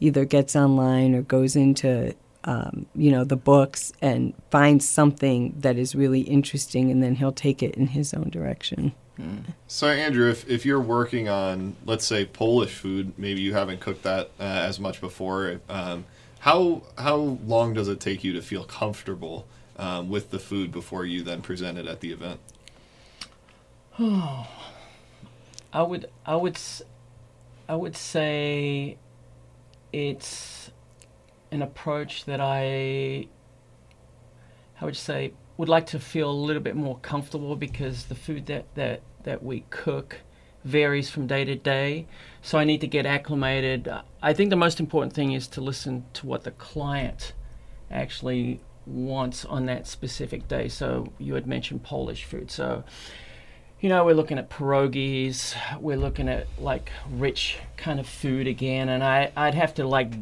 either 0.00 0.24
gets 0.24 0.54
online 0.56 1.14
or 1.14 1.22
goes 1.22 1.56
into, 1.56 2.14
um, 2.44 2.86
you 2.94 3.10
know, 3.10 3.24
the 3.24 3.36
books 3.36 3.92
and 4.02 4.34
finds 4.50 4.88
something 4.88 5.54
that 5.58 5.78
is 5.78 5.94
really 5.94 6.20
interesting, 6.22 6.90
and 6.90 7.02
then 7.02 7.14
he'll 7.16 7.32
take 7.32 7.62
it 7.62 7.74
in 7.76 7.88
his 7.88 8.12
own 8.12 8.30
direction. 8.30 8.92
So, 9.68 9.86
Andrew, 9.86 10.28
if, 10.28 10.48
if 10.50 10.66
you're 10.66 10.80
working 10.80 11.28
on, 11.28 11.76
let's 11.86 12.04
say, 12.04 12.24
Polish 12.24 12.72
food, 12.74 13.12
maybe 13.16 13.40
you 13.42 13.54
haven't 13.54 13.78
cooked 13.78 14.02
that 14.02 14.30
uh, 14.40 14.42
as 14.42 14.80
much 14.80 15.00
before. 15.00 15.60
Um, 15.68 16.04
how 16.40 16.82
how 16.98 17.38
long 17.46 17.74
does 17.74 17.86
it 17.88 18.00
take 18.00 18.24
you 18.24 18.32
to 18.32 18.42
feel 18.42 18.64
comfortable 18.64 19.46
um, 19.76 20.08
with 20.08 20.30
the 20.30 20.40
food 20.40 20.72
before 20.72 21.06
you 21.06 21.22
then 21.22 21.42
present 21.42 21.78
it 21.78 21.86
at 21.86 22.00
the 22.00 22.10
event? 22.10 22.40
Oh, 23.98 24.48
I 25.72 25.82
would 25.82 26.10
I 26.26 26.36
would 26.36 26.56
s- 26.56 26.82
I 27.68 27.76
would 27.76 27.96
say 27.96 28.98
it's 29.92 30.70
an 31.50 31.62
approach 31.62 32.24
that 32.24 32.40
I 32.40 33.28
how 34.74 34.86
would 34.86 34.94
you 34.94 35.00
say 35.00 35.32
would 35.56 35.68
like 35.68 35.86
to 35.86 36.00
feel 36.00 36.30
a 36.30 36.32
little 36.32 36.62
bit 36.62 36.74
more 36.74 36.98
comfortable 36.98 37.56
because 37.56 38.06
the 38.06 38.14
food 38.14 38.46
that 38.46 38.66
that 38.74 39.00
that 39.22 39.42
we 39.42 39.64
cook 39.70 40.20
varies 40.64 41.10
from 41.10 41.26
day 41.26 41.44
to 41.44 41.54
day. 41.54 42.06
So 42.42 42.58
I 42.58 42.64
need 42.64 42.80
to 42.80 42.86
get 42.86 43.06
acclimated. 43.06 43.88
I 44.22 44.32
think 44.32 44.50
the 44.50 44.56
most 44.56 44.80
important 44.80 45.12
thing 45.12 45.32
is 45.32 45.46
to 45.48 45.60
listen 45.60 46.06
to 46.14 46.26
what 46.26 46.44
the 46.44 46.52
client 46.52 47.34
actually 47.90 48.60
wants 48.86 49.44
on 49.44 49.66
that 49.66 49.86
specific 49.86 50.48
day. 50.48 50.68
So 50.68 51.12
you 51.18 51.34
had 51.34 51.46
mentioned 51.46 51.82
Polish 51.82 52.24
food. 52.24 52.50
So 52.50 52.84
you 53.84 53.90
know, 53.90 54.02
we're 54.02 54.14
looking 54.14 54.38
at 54.38 54.48
pierogies, 54.48 55.54
we're 55.78 55.98
looking 55.98 56.26
at 56.26 56.46
like 56.58 56.90
rich 57.10 57.58
kind 57.76 58.00
of 58.00 58.08
food 58.08 58.46
again, 58.46 58.88
and 58.88 59.04
I, 59.04 59.30
I'd 59.36 59.52
have 59.52 59.74
to 59.74 59.86
like 59.86 60.14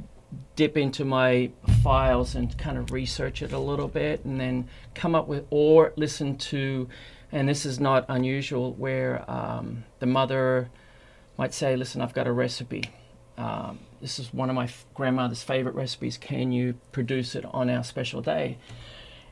dip 0.56 0.76
into 0.76 1.04
my 1.04 1.52
files 1.80 2.34
and 2.34 2.58
kind 2.58 2.76
of 2.76 2.90
research 2.90 3.40
it 3.40 3.52
a 3.52 3.58
little 3.60 3.86
bit 3.86 4.24
and 4.24 4.40
then 4.40 4.68
come 4.96 5.14
up 5.14 5.28
with, 5.28 5.46
or 5.50 5.92
listen 5.94 6.36
to, 6.38 6.88
and 7.30 7.48
this 7.48 7.64
is 7.64 7.78
not 7.78 8.04
unusual, 8.08 8.72
where 8.72 9.24
um, 9.30 9.84
the 10.00 10.06
mother 10.06 10.68
might 11.38 11.54
say, 11.54 11.76
Listen, 11.76 12.00
I've 12.00 12.14
got 12.14 12.26
a 12.26 12.32
recipe. 12.32 12.82
Um, 13.38 13.78
this 14.00 14.18
is 14.18 14.34
one 14.34 14.50
of 14.50 14.56
my 14.56 14.70
grandmother's 14.92 15.44
favorite 15.44 15.76
recipes. 15.76 16.18
Can 16.18 16.50
you 16.50 16.74
produce 16.90 17.36
it 17.36 17.44
on 17.44 17.70
our 17.70 17.84
special 17.84 18.22
day? 18.22 18.58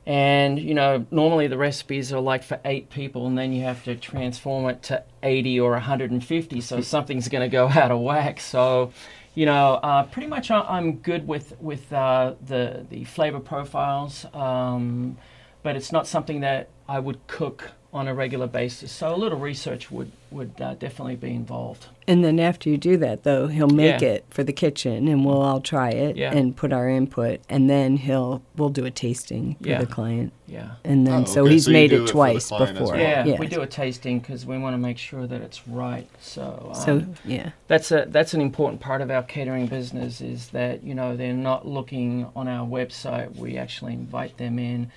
And 0.07 0.59
you 0.59 0.75
know, 0.75 1.07
normally 1.11 1.47
the 1.47 1.59
recipes 1.59 2.13
are 2.13 2.21
like 2.21 2.43
for 2.43 2.59
eight 2.65 2.91
people, 2.91 3.27
and 3.27 3.37
then 3.37 3.53
you 3.53 3.63
have 3.65 3.85
to 3.85 3.95
transform 3.97 4.69
it 4.69 4.83
to 4.85 5.05
80 5.23 5.61
or 5.61 5.73
150, 5.73 6.61
so 6.61 6.81
something's 6.81 7.29
going 7.29 7.49
to 7.49 7.53
go 7.53 7.69
out 7.75 7.91
of 7.91 8.01
whack. 8.01 8.41
So, 8.41 8.93
you 9.35 9.47
know, 9.47 9.75
uh, 9.75 10.05
pretty 10.05 10.29
much 10.29 10.51
I'm 10.51 10.97
good 10.97 11.29
with 11.29 11.61
with 11.61 11.93
uh, 11.93 12.35
the 12.45 12.87
the 12.89 13.05
flavor 13.05 13.41
profiles, 13.41 14.27
um, 14.35 15.17
but 15.63 15.77
it's 15.77 15.93
not 15.93 16.07
something 16.07 16.41
that 16.41 16.69
I 16.89 16.99
would 16.99 17.27
cook 17.27 17.73
on 17.93 18.07
a 18.07 18.15
regular 18.15 18.47
basis. 18.47 18.93
So 18.93 19.13
a 19.15 19.17
little 19.17 19.39
research 19.39 19.91
would 19.91 20.13
would 20.31 20.53
uh, 20.61 20.75
definitely 20.75 21.17
be 21.17 21.31
involved. 21.35 21.87
And 22.07 22.23
then 22.25 22.39
after 22.39 22.71
you 22.71 22.77
do 22.79 22.97
that, 22.99 23.25
though, 23.25 23.49
he'll 23.49 23.67
make 23.69 24.01
Yeah. 24.01 24.11
it 24.11 24.25
for 24.31 24.45
the 24.45 24.53
kitchen, 24.53 25.09
and 25.09 25.25
we'll 25.25 25.43
all 25.43 25.61
try 25.61 25.91
it 25.91 26.17
Yeah. 26.17 26.33
and 26.33 26.55
put 26.57 26.73
our 26.73 26.89
input, 26.89 27.41
and 27.49 27.69
then 27.69 27.97
he'll 27.97 28.41
we'll 28.57 28.69
do 28.69 28.85
a 28.85 28.93
tasting 28.93 29.57
for 29.61 29.69
Yeah. 29.71 29.81
the 29.81 29.87
client, 29.87 30.33
Yeah. 30.47 30.69
and 30.85 31.05
then 31.05 31.23
Oh, 31.23 31.25
so 31.25 31.43
okay. 31.43 31.53
he's 31.55 31.65
So 31.65 31.73
made 31.73 31.93
it 31.93 32.03
it 32.03 32.07
twice 32.09 32.47
client 32.49 32.79
before. 32.79 32.93
well. 32.93 33.01
Yeah, 33.03 33.25
yes. 33.25 33.39
we 33.41 33.49
do 33.49 33.61
a 33.63 33.67
tasting 33.67 34.21
because 34.21 34.47
we 34.47 34.57
want 34.57 34.75
to 34.75 34.79
make 34.79 34.99
sure 34.99 35.27
that 35.27 35.41
it's 35.41 35.67
right. 35.67 36.07
So, 36.21 36.67
um, 36.69 36.75
So 36.77 37.03
yeah, 37.25 37.51
that's 37.67 37.91
a 37.91 38.07
that's 38.09 38.33
an 38.35 38.41
important 38.41 38.81
part 38.81 39.01
of 39.03 39.11
our 39.11 39.25
catering 39.25 39.67
business 39.67 40.21
is 40.21 40.51
that 40.51 40.85
you 40.85 40.95
know 40.95 41.17
they're 41.17 41.33
not 41.35 41.67
looking 41.67 42.27
on 42.37 42.47
our 42.47 42.65
website. 42.69 43.35
We 43.37 43.57
actually 43.59 43.95
invite 43.95 44.37
them 44.37 44.61
in, 44.61 44.93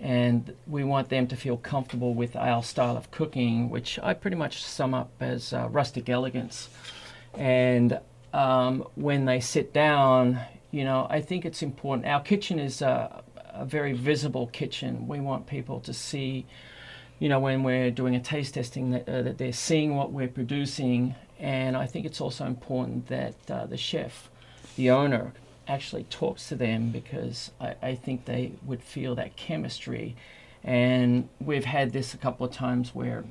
and 0.00 0.54
we 0.66 0.84
want 0.84 1.08
them 1.08 1.26
to 1.28 1.36
feel 1.36 1.56
comfortable 1.56 2.14
with 2.14 2.36
our 2.36 2.62
style 2.62 2.96
of 2.96 3.10
cooking, 3.10 3.70
which 3.70 3.98
I 4.02 4.14
pretty 4.14 4.36
much 4.36 4.62
sum 4.64 4.94
up 4.94 5.10
as 5.20 5.52
uh, 5.52 5.68
rustic 5.70 6.08
elegance. 6.08 6.68
And 7.34 7.98
um, 8.32 8.86
when 8.94 9.24
they 9.24 9.40
sit 9.40 9.72
down, 9.72 10.40
you 10.70 10.84
know, 10.84 11.06
I 11.08 11.20
think 11.20 11.44
it's 11.44 11.62
important. 11.62 12.06
Our 12.06 12.20
kitchen 12.20 12.58
is 12.58 12.82
a, 12.82 13.22
a 13.54 13.64
very 13.64 13.92
visible 13.92 14.46
kitchen. 14.48 15.08
We 15.08 15.20
want 15.20 15.46
people 15.46 15.80
to 15.80 15.92
see 15.92 16.46
you 17.18 17.28
know, 17.28 17.40
when 17.40 17.62
we're 17.62 17.90
doing 17.90 18.14
a 18.14 18.20
taste 18.20 18.54
testing, 18.54 18.90
that, 18.90 19.08
uh, 19.08 19.22
that 19.22 19.38
they're 19.38 19.52
seeing 19.52 19.96
what 19.96 20.12
we're 20.12 20.28
producing. 20.28 21.14
And 21.38 21.76
I 21.76 21.86
think 21.86 22.04
it's 22.06 22.20
also 22.20 22.44
important 22.44 23.06
that 23.08 23.34
uh, 23.50 23.66
the 23.66 23.76
chef, 23.76 24.28
the 24.76 24.90
owner, 24.90 25.32
actually 25.68 26.04
talks 26.04 26.48
to 26.48 26.54
them 26.54 26.90
because 26.90 27.50
I, 27.60 27.74
I 27.82 27.94
think 27.94 28.24
they 28.24 28.52
would 28.64 28.82
feel 28.82 29.14
that 29.16 29.36
chemistry. 29.36 30.16
And 30.62 31.28
we've 31.40 31.64
had 31.64 31.92
this 31.92 32.14
a 32.14 32.16
couple 32.16 32.46
of 32.46 32.52
times 32.52 32.94
where 32.94 33.24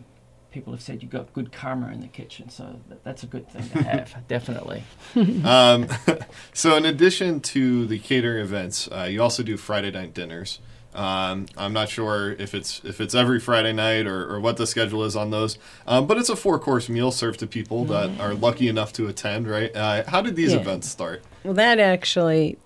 people 0.56 0.72
have 0.72 0.82
said 0.82 1.02
you've 1.04 1.12
got 1.12 1.34
good 1.34 1.52
karma 1.52 1.92
in 1.92 2.00
the 2.00 2.08
kitchen, 2.08 2.50
so 2.50 2.80
that, 2.88 3.04
that's 3.04 3.24
a 3.24 3.28
good 3.28 3.46
thing 3.52 3.68
to 3.70 3.84
have, 3.84 4.28
definitely. 4.28 4.84
Um, 5.46 5.88
so, 6.54 6.76
in 6.78 6.86
addition 6.86 7.40
to 7.42 7.86
the 7.86 8.00
catering 8.00 8.42
events, 8.42 8.88
uh, 8.92 9.08
you 9.12 9.22
also 9.22 9.44
do 9.44 9.58
Friday 9.58 9.92
night 9.92 10.14
dinners. 10.14 10.60
Um, 10.94 11.48
I'm 11.58 11.74
not 11.74 11.90
sure 11.90 12.32
if 12.34 12.54
it's 12.56 12.82
if 12.86 13.02
it's 13.02 13.14
every 13.14 13.40
Friday 13.42 13.74
night 13.74 14.08
or, 14.08 14.34
or 14.34 14.40
what 14.40 14.56
the 14.56 14.66
schedule 14.66 15.04
is 15.04 15.16
on 15.16 15.30
those, 15.30 15.58
um, 15.88 16.08
but 16.08 16.18
it's 16.18 16.30
a 16.30 16.38
four 16.38 16.58
course 16.58 16.88
meal 16.88 17.12
served 17.12 17.42
to 17.42 17.48
people 17.48 17.84
that 17.86 18.10
are 18.20 18.34
lucky 18.34 18.70
enough 18.70 18.94
to 18.94 19.08
attend. 19.08 19.46
Right? 19.48 19.76
Uh, 19.76 20.04
how 20.08 20.22
did 20.22 20.38
these 20.38 20.54
Yeah. 20.54 20.60
events 20.62 20.90
start? 20.90 21.22
Well, 21.44 21.54
that 21.56 21.80
actually, 21.80 22.58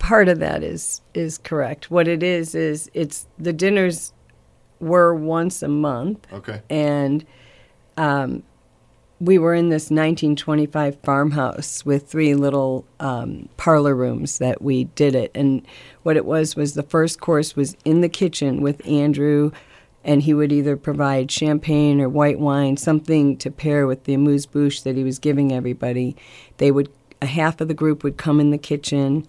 part 0.00 0.28
of 0.28 0.40
that 0.40 0.64
is 0.64 1.02
is 1.14 1.38
correct. 1.38 1.88
What 1.90 2.08
it 2.08 2.22
is 2.22 2.54
is 2.56 2.90
it's 2.94 3.26
the 3.38 3.52
dinners 3.52 4.12
were 4.80 5.14
once 5.14 5.62
a 5.62 5.68
month, 5.68 6.26
Okay. 6.32 6.62
and 6.70 7.24
um, 7.96 8.42
we 9.20 9.38
were 9.38 9.54
in 9.54 9.68
this 9.70 9.90
1925 9.90 10.98
farmhouse 11.02 11.84
with 11.84 12.08
three 12.08 12.34
little 12.34 12.84
um, 13.00 13.48
parlor 13.56 13.94
rooms 13.94 14.38
that 14.38 14.62
we 14.62 14.84
did 14.84 15.14
it. 15.16 15.32
And 15.34 15.66
what 16.04 16.16
it 16.16 16.24
was 16.24 16.54
was 16.54 16.74
the 16.74 16.84
first 16.84 17.20
course 17.20 17.56
was 17.56 17.76
in 17.84 18.00
the 18.00 18.08
kitchen 18.08 18.60
with 18.60 18.86
Andrew, 18.86 19.50
and 20.04 20.22
he 20.22 20.32
would 20.32 20.52
either 20.52 20.76
provide 20.76 21.30
champagne 21.32 22.00
or 22.00 22.08
white 22.08 22.38
wine, 22.38 22.76
something 22.76 23.36
to 23.38 23.50
pair 23.50 23.86
with 23.88 24.04
the 24.04 24.14
amuse 24.14 24.46
bouche 24.46 24.82
that 24.82 24.96
he 24.96 25.02
was 25.02 25.18
giving 25.18 25.52
everybody. 25.52 26.14
They 26.58 26.70
would 26.70 26.88
a 27.20 27.26
half 27.26 27.60
of 27.60 27.66
the 27.66 27.74
group 27.74 28.04
would 28.04 28.16
come 28.16 28.38
in 28.38 28.52
the 28.52 28.58
kitchen 28.58 29.26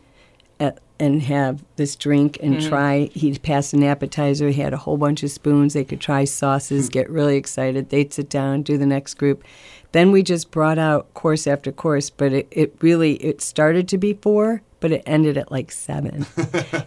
and 1.00 1.24
have 1.24 1.64
this 1.78 1.96
drink 1.96 2.38
and 2.42 2.62
try. 2.62 3.10
He'd 3.14 3.42
pass 3.42 3.74
an 3.74 3.84
appetizer. 3.84 4.50
He 4.50 4.62
had 4.62 4.74
a 4.74 4.78
whole 4.78 4.98
bunch 4.98 5.24
of 5.24 5.32
spoons. 5.32 5.74
They 5.74 5.86
could 5.86 6.02
try 6.02 6.26
sauces, 6.26 6.90
get 6.90 7.10
really 7.10 7.38
excited. 7.38 7.90
They'd 7.90 8.14
sit 8.14 8.30
down, 8.30 8.64
do 8.64 8.78
the 8.78 8.86
next 8.86 9.14
group. 9.16 9.44
Then 9.92 10.12
we 10.12 10.22
just 10.22 10.52
brought 10.52 10.78
out 10.78 11.14
course 11.14 11.48
after 11.48 11.72
course, 11.72 12.10
but 12.10 12.34
it, 12.34 12.48
it 12.52 12.76
really 12.82 13.14
it 13.16 13.42
started 13.42 13.88
to 13.88 13.98
be 13.98 14.14
four, 14.14 14.62
but 14.82 14.92
it 14.92 15.02
ended 15.06 15.38
at 15.38 15.52
like 15.52 15.72
seven. 15.72 16.26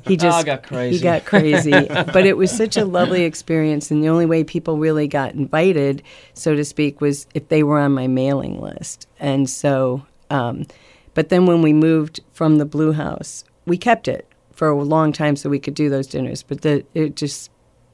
He 0.04 0.16
just 0.16 0.44
got 0.44 0.62
crazy. 0.64 0.96
He 0.96 1.02
got 1.02 1.24
crazy, 1.24 1.70
but 1.70 2.26
it 2.26 2.36
was 2.36 2.50
such 2.50 2.76
a 2.76 2.84
lovely 2.84 3.22
experience, 3.22 3.90
and 3.90 4.02
the 4.02 4.08
only 4.08 4.26
way 4.26 4.42
people 4.44 4.76
really 4.76 5.06
got 5.06 5.32
invited, 5.32 6.02
so 6.34 6.54
to 6.56 6.64
speak, 6.64 7.00
was 7.00 7.26
if 7.34 7.48
they 7.48 7.62
were 7.62 7.78
on 7.78 7.92
my 7.92 8.08
mailing 8.08 8.60
list. 8.60 9.06
And 9.20 9.48
so, 9.48 10.04
um, 10.28 10.66
but 11.14 11.28
then 11.28 11.46
when 11.46 11.62
we 11.62 11.72
moved 11.72 12.20
from 12.32 12.58
the 12.58 12.64
Blue 12.64 12.92
House, 12.92 13.44
we 13.66 13.76
kept 13.76 14.08
it 14.08 14.26
for 14.52 14.68
a 14.68 14.82
long 14.82 15.12
time 15.12 15.36
so 15.36 15.48
we 15.48 15.58
could 15.58 15.74
do 15.74 15.88
those 15.88 16.06
dinners. 16.06 16.42
But 16.42 16.62
the 16.62 16.84
it 16.94 17.16
just 17.16 17.50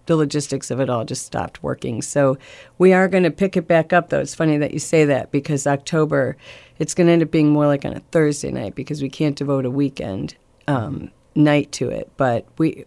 the 0.07 0.17
logistics 0.17 0.71
of 0.71 0.81
it 0.81 0.89
all 0.89 1.05
just 1.05 1.25
stopped 1.25 1.63
working. 1.63 2.01
So 2.03 2.39
we 2.79 2.93
are 2.95 3.09
going 3.09 3.25
to 3.25 3.31
pick 3.31 3.57
it 3.57 3.69
back 3.69 3.93
up, 3.93 4.09
though. 4.09 4.21
It's 4.21 4.35
funny 4.35 4.57
that 4.57 4.73
you 4.73 4.79
say 4.79 5.05
that 5.05 5.31
because 5.31 5.67
October, 5.67 6.37
it's 6.79 6.95
going 6.95 7.07
to 7.07 7.13
end 7.13 7.23
up 7.23 7.31
being 7.31 7.51
more 7.51 7.67
like 7.67 7.85
on 7.85 7.93
a 7.93 8.01
Thursday 8.11 8.51
night 8.51 8.75
because 8.75 9.03
we 9.03 9.11
can't 9.11 9.37
devote 9.37 9.67
a 9.67 9.71
weekend 9.71 10.35
um, 10.67 11.11
night 11.35 11.73
to 11.73 11.91
it. 11.91 12.11
But 12.17 12.47
we, 12.57 12.87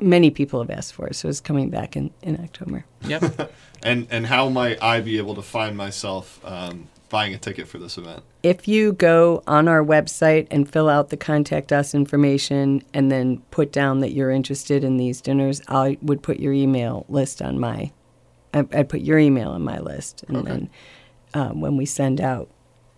many 0.00 0.30
people 0.30 0.60
have 0.60 0.70
asked 0.70 0.94
for 0.94 1.08
it, 1.08 1.16
so 1.16 1.28
it's 1.28 1.40
coming 1.40 1.68
back 1.68 1.96
in, 1.96 2.12
in 2.22 2.40
October. 2.40 2.86
Yep. 3.06 3.52
And 3.84 4.06
and 4.12 4.26
how 4.26 4.48
might 4.48 4.80
I 4.80 5.00
be 5.00 5.18
able 5.18 5.34
to 5.34 5.42
find 5.42 5.76
myself 5.76 6.40
um, 6.44 6.86
buying 7.12 7.32
a 7.34 7.38
ticket 7.38 7.68
for 7.68 7.78
this 7.78 7.96
event? 7.96 8.22
If 8.42 8.66
you 8.66 8.94
go 8.94 9.44
on 9.46 9.68
our 9.68 9.84
website 9.84 10.48
and 10.50 10.68
fill 10.68 10.88
out 10.88 11.10
the 11.10 11.16
contact 11.16 11.70
us 11.72 11.94
information 11.94 12.82
and 12.92 13.12
then 13.12 13.38
put 13.52 13.70
down 13.70 14.00
that 14.00 14.10
you're 14.12 14.30
interested 14.32 14.82
in 14.82 14.96
these 14.96 15.20
dinners, 15.20 15.60
I 15.68 15.98
would 16.02 16.22
put 16.22 16.40
your 16.40 16.52
email 16.52 17.04
list 17.08 17.40
on 17.40 17.60
my, 17.60 17.92
I- 18.52 18.66
I'd 18.72 18.88
put 18.88 19.02
your 19.02 19.18
email 19.20 19.50
on 19.50 19.62
my 19.62 19.78
list. 19.78 20.24
And 20.26 20.38
Okay. 20.38 20.48
then 20.48 20.70
um, 21.34 21.60
when 21.60 21.76
we 21.76 21.86
send 21.86 22.20
out 22.20 22.48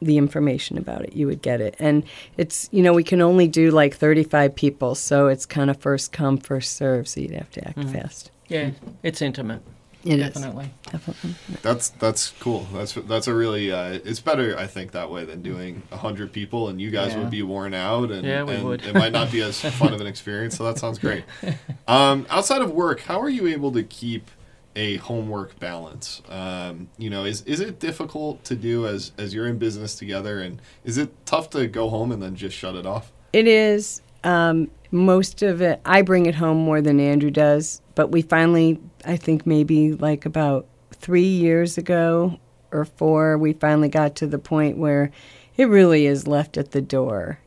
the 0.00 0.16
information 0.16 0.78
about 0.78 1.02
it, 1.02 1.14
you 1.14 1.26
would 1.26 1.42
get 1.42 1.60
it. 1.60 1.74
And 1.78 2.04
it's, 2.36 2.68
you 2.72 2.82
know, 2.82 2.92
we 2.92 3.04
can 3.04 3.20
only 3.20 3.48
do 3.48 3.70
like 3.70 3.94
35 3.96 4.54
people, 4.54 4.94
so 4.94 5.26
it's 5.28 5.44
kind 5.44 5.70
of 5.70 5.76
first 5.78 6.12
come, 6.12 6.38
first 6.38 6.76
serve, 6.76 7.08
so 7.08 7.20
you'd 7.20 7.32
have 7.32 7.50
to 7.50 7.66
act 7.68 7.82
fast. 7.90 8.30
Yeah, 8.48 8.70
it's 9.02 9.20
intimate. 9.22 9.62
It 10.04 10.20
is, 10.20 10.34
definitely. 10.34 10.70
definitely. 10.90 11.34
That's 11.62 11.88
that's 11.88 12.30
cool. 12.40 12.66
That's 12.74 12.92
that's 12.92 13.26
a 13.26 13.34
really 13.34 13.72
uh, 13.72 13.98
it's 14.04 14.20
better 14.20 14.56
I 14.58 14.66
think 14.66 14.92
that 14.92 15.10
way 15.10 15.24
than 15.24 15.40
doing 15.40 15.82
hundred 15.90 16.30
people 16.32 16.68
and 16.68 16.78
you 16.80 16.90
guys 16.90 17.12
Yeah. 17.12 17.20
would 17.20 17.30
be 17.30 17.42
worn 17.42 17.72
out 17.72 18.10
and, 18.10 18.24
Yeah, 18.24 18.42
we 18.42 18.54
and 18.54 18.64
would. 18.64 18.84
it 18.84 18.94
might 18.94 19.12
not 19.12 19.32
be 19.32 19.40
as 19.40 19.60
fun 19.60 19.94
of 19.94 20.00
an 20.02 20.06
experience. 20.06 20.56
So 20.56 20.64
that 20.64 20.78
sounds 20.78 20.98
great. 20.98 21.24
Um, 21.88 22.26
outside 22.30 22.62
of 22.62 22.70
work, 22.72 23.00
how 23.00 23.20
are 23.20 23.28
you 23.28 23.46
able 23.46 23.70
to 23.72 23.82
keep 23.82 24.30
a 24.76 24.96
homework 24.96 25.58
balance? 25.60 26.22
Um, 26.28 26.88
you 26.98 27.08
know, 27.10 27.24
is 27.24 27.42
is 27.42 27.60
it 27.60 27.78
difficult 27.78 28.42
to 28.44 28.56
do 28.56 28.86
as 28.86 29.12
as 29.18 29.32
you're 29.34 29.46
in 29.46 29.58
business 29.58 29.94
together 29.94 30.40
and 30.40 30.60
is 30.84 30.98
it 30.98 31.10
tough 31.26 31.50
to 31.50 31.66
go 31.66 31.88
home 31.90 32.10
and 32.12 32.22
then 32.22 32.34
just 32.36 32.56
shut 32.56 32.74
it 32.74 32.84
off? 32.86 33.12
It 33.32 33.46
is. 33.46 34.02
Um, 34.22 34.70
most 34.90 35.42
of 35.42 35.60
it, 35.60 35.80
I 35.84 36.02
bring 36.02 36.26
it 36.26 36.34
home 36.36 36.56
more 36.58 36.80
than 36.80 36.98
Andrew 37.00 37.30
does. 37.30 37.80
But 37.94 38.10
we 38.10 38.22
finally, 38.22 38.80
I 39.04 39.16
think 39.16 39.46
maybe 39.46 39.92
like 39.92 40.26
about 40.26 40.66
three 40.92 41.22
years 41.22 41.78
ago 41.78 42.38
or 42.72 42.84
four, 42.84 43.38
we 43.38 43.52
finally 43.52 43.88
got 43.88 44.16
to 44.16 44.26
the 44.26 44.38
point 44.38 44.78
where 44.78 45.10
it 45.56 45.66
really 45.66 46.06
is 46.06 46.26
left 46.26 46.56
at 46.56 46.72
the 46.72 46.82
door. 46.82 47.38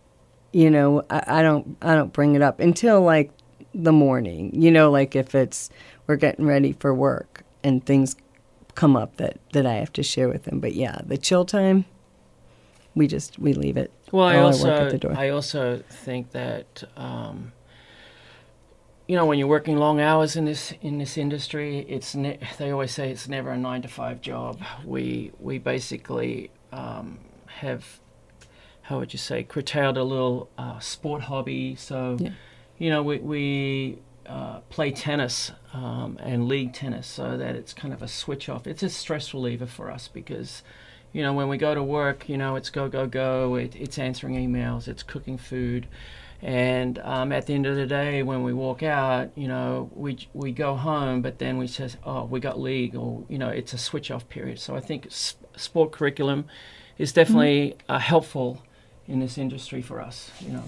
You 0.53 0.69
know, 0.69 1.03
I, 1.09 1.23
I 1.27 1.41
don't, 1.41 1.77
I 1.81 1.95
don't 1.95 2.13
bring 2.13 2.35
it 2.35 2.41
up 2.41 2.59
until 2.59 3.01
like 3.01 3.31
the 3.73 3.91
morning. 3.91 4.51
You 4.59 4.71
know, 4.71 4.89
like 4.89 5.15
if 5.15 5.35
it's 5.35 5.69
we're 6.07 6.15
getting 6.15 6.45
ready 6.45 6.71
for 6.71 6.93
work 6.93 7.43
and 7.63 7.85
things 7.85 8.15
come 8.75 8.95
up 8.95 9.17
that 9.17 9.39
that 9.53 9.65
I 9.65 9.73
have 9.73 9.91
to 9.93 10.03
share 10.03 10.29
with 10.29 10.43
them. 10.43 10.59
But 10.59 10.73
yeah, 10.73 10.99
the 11.05 11.17
chill 11.17 11.45
time, 11.45 11.85
we 12.95 13.07
just 13.07 13.37
we 13.37 13.53
leave 13.53 13.75
it. 13.75 13.91
Well, 14.11 14.25
I 14.25 14.37
also 14.37 14.69
work 14.69 14.81
at 14.81 14.91
the 14.91 14.97
door. 14.97 15.13
I 15.17 15.29
also 15.29 15.83
think 15.89 16.31
that 16.31 16.83
um, 16.95 17.51
you 19.07 19.15
know 19.15 19.25
when 19.25 19.39
you're 19.39 19.47
working 19.47 19.77
long 19.77 19.99
hours 20.01 20.35
in 20.35 20.45
this 20.45 20.73
in 20.81 20.97
this 20.97 21.17
industry, 21.17 21.79
it's 21.87 22.13
ne- 22.15 22.39
they 22.57 22.71
always 22.71 22.91
say 22.91 23.09
it's 23.11 23.27
never 23.27 23.51
a 23.51 23.57
nine 23.57 23.81
to 23.83 23.87
five 23.87 24.21
job. 24.21 24.61
We 24.85 25.31
we 25.39 25.57
basically 25.59 26.51
um, 26.71 27.19
have 27.47 27.99
how 28.83 28.99
would 28.99 29.13
you 29.13 29.19
say 29.19 29.43
curtailed 29.43 29.97
a 29.97 30.03
little 30.03 30.49
uh, 30.57 30.79
sport 30.79 31.23
hobby. 31.23 31.75
So 31.75 32.17
Yeah. 32.19 32.31
you 32.77 32.89
know 32.89 33.01
we 33.03 33.17
we 33.19 33.99
uh, 34.25 34.59
play 34.69 34.91
tennis 34.91 35.51
um, 35.73 36.17
and 36.21 36.47
league 36.49 36.73
tennis, 36.73 37.07
so 37.07 37.37
that 37.37 37.55
it's 37.55 37.73
kind 37.73 37.93
of 37.93 38.01
a 38.01 38.07
switch 38.09 38.49
off. 38.49 38.67
It's 38.67 38.83
a 38.83 38.89
stress 38.89 39.33
reliever 39.33 39.67
for 39.67 39.89
us 39.89 40.09
because 40.09 40.63
you 41.13 41.23
know, 41.23 41.33
when 41.33 41.47
we 41.47 41.57
go 41.57 41.73
to 41.73 41.81
work, 41.81 42.27
you 42.27 42.37
know, 42.37 42.57
it's 42.57 42.69
go, 42.69 42.89
go, 42.89 43.07
go. 43.07 43.55
It, 43.55 43.75
it's 43.77 43.97
answering 43.97 44.35
emails, 44.35 44.87
it's 44.89 45.01
cooking 45.01 45.37
food. 45.37 45.87
And 46.41 46.99
um, 46.99 47.31
at 47.31 47.47
the 47.47 47.53
end 47.55 47.65
of 47.65 47.75
the 47.75 47.87
day, 47.87 48.21
when 48.21 48.43
we 48.43 48.53
walk 48.53 48.83
out, 48.83 49.31
you 49.35 49.47
know, 49.47 49.89
we, 49.95 50.17
we 50.33 50.51
go 50.51 50.75
home, 50.75 51.21
but 51.23 51.39
then 51.39 51.57
we 51.57 51.65
says, 51.67 51.97
oh, 52.03 52.25
we 52.25 52.39
got 52.39 52.59
league, 52.59 52.95
or, 52.95 53.23
you 53.27 53.37
know, 53.39 53.49
it's 53.49 53.73
a 53.73 53.77
switch 53.77 54.11
off 54.11 54.29
period. 54.29 54.59
So 54.59 54.75
I 54.75 54.79
think 54.79 55.07
s- 55.07 55.35
sport 55.55 55.91
curriculum 55.91 56.45
is 56.99 57.11
definitely 57.11 57.75
uh, 57.89 57.97
helpful 57.99 58.61
in 59.07 59.19
this 59.19 59.37
industry 59.39 59.81
for 59.81 59.99
us, 59.99 60.29
you 60.39 60.51
know, 60.51 60.63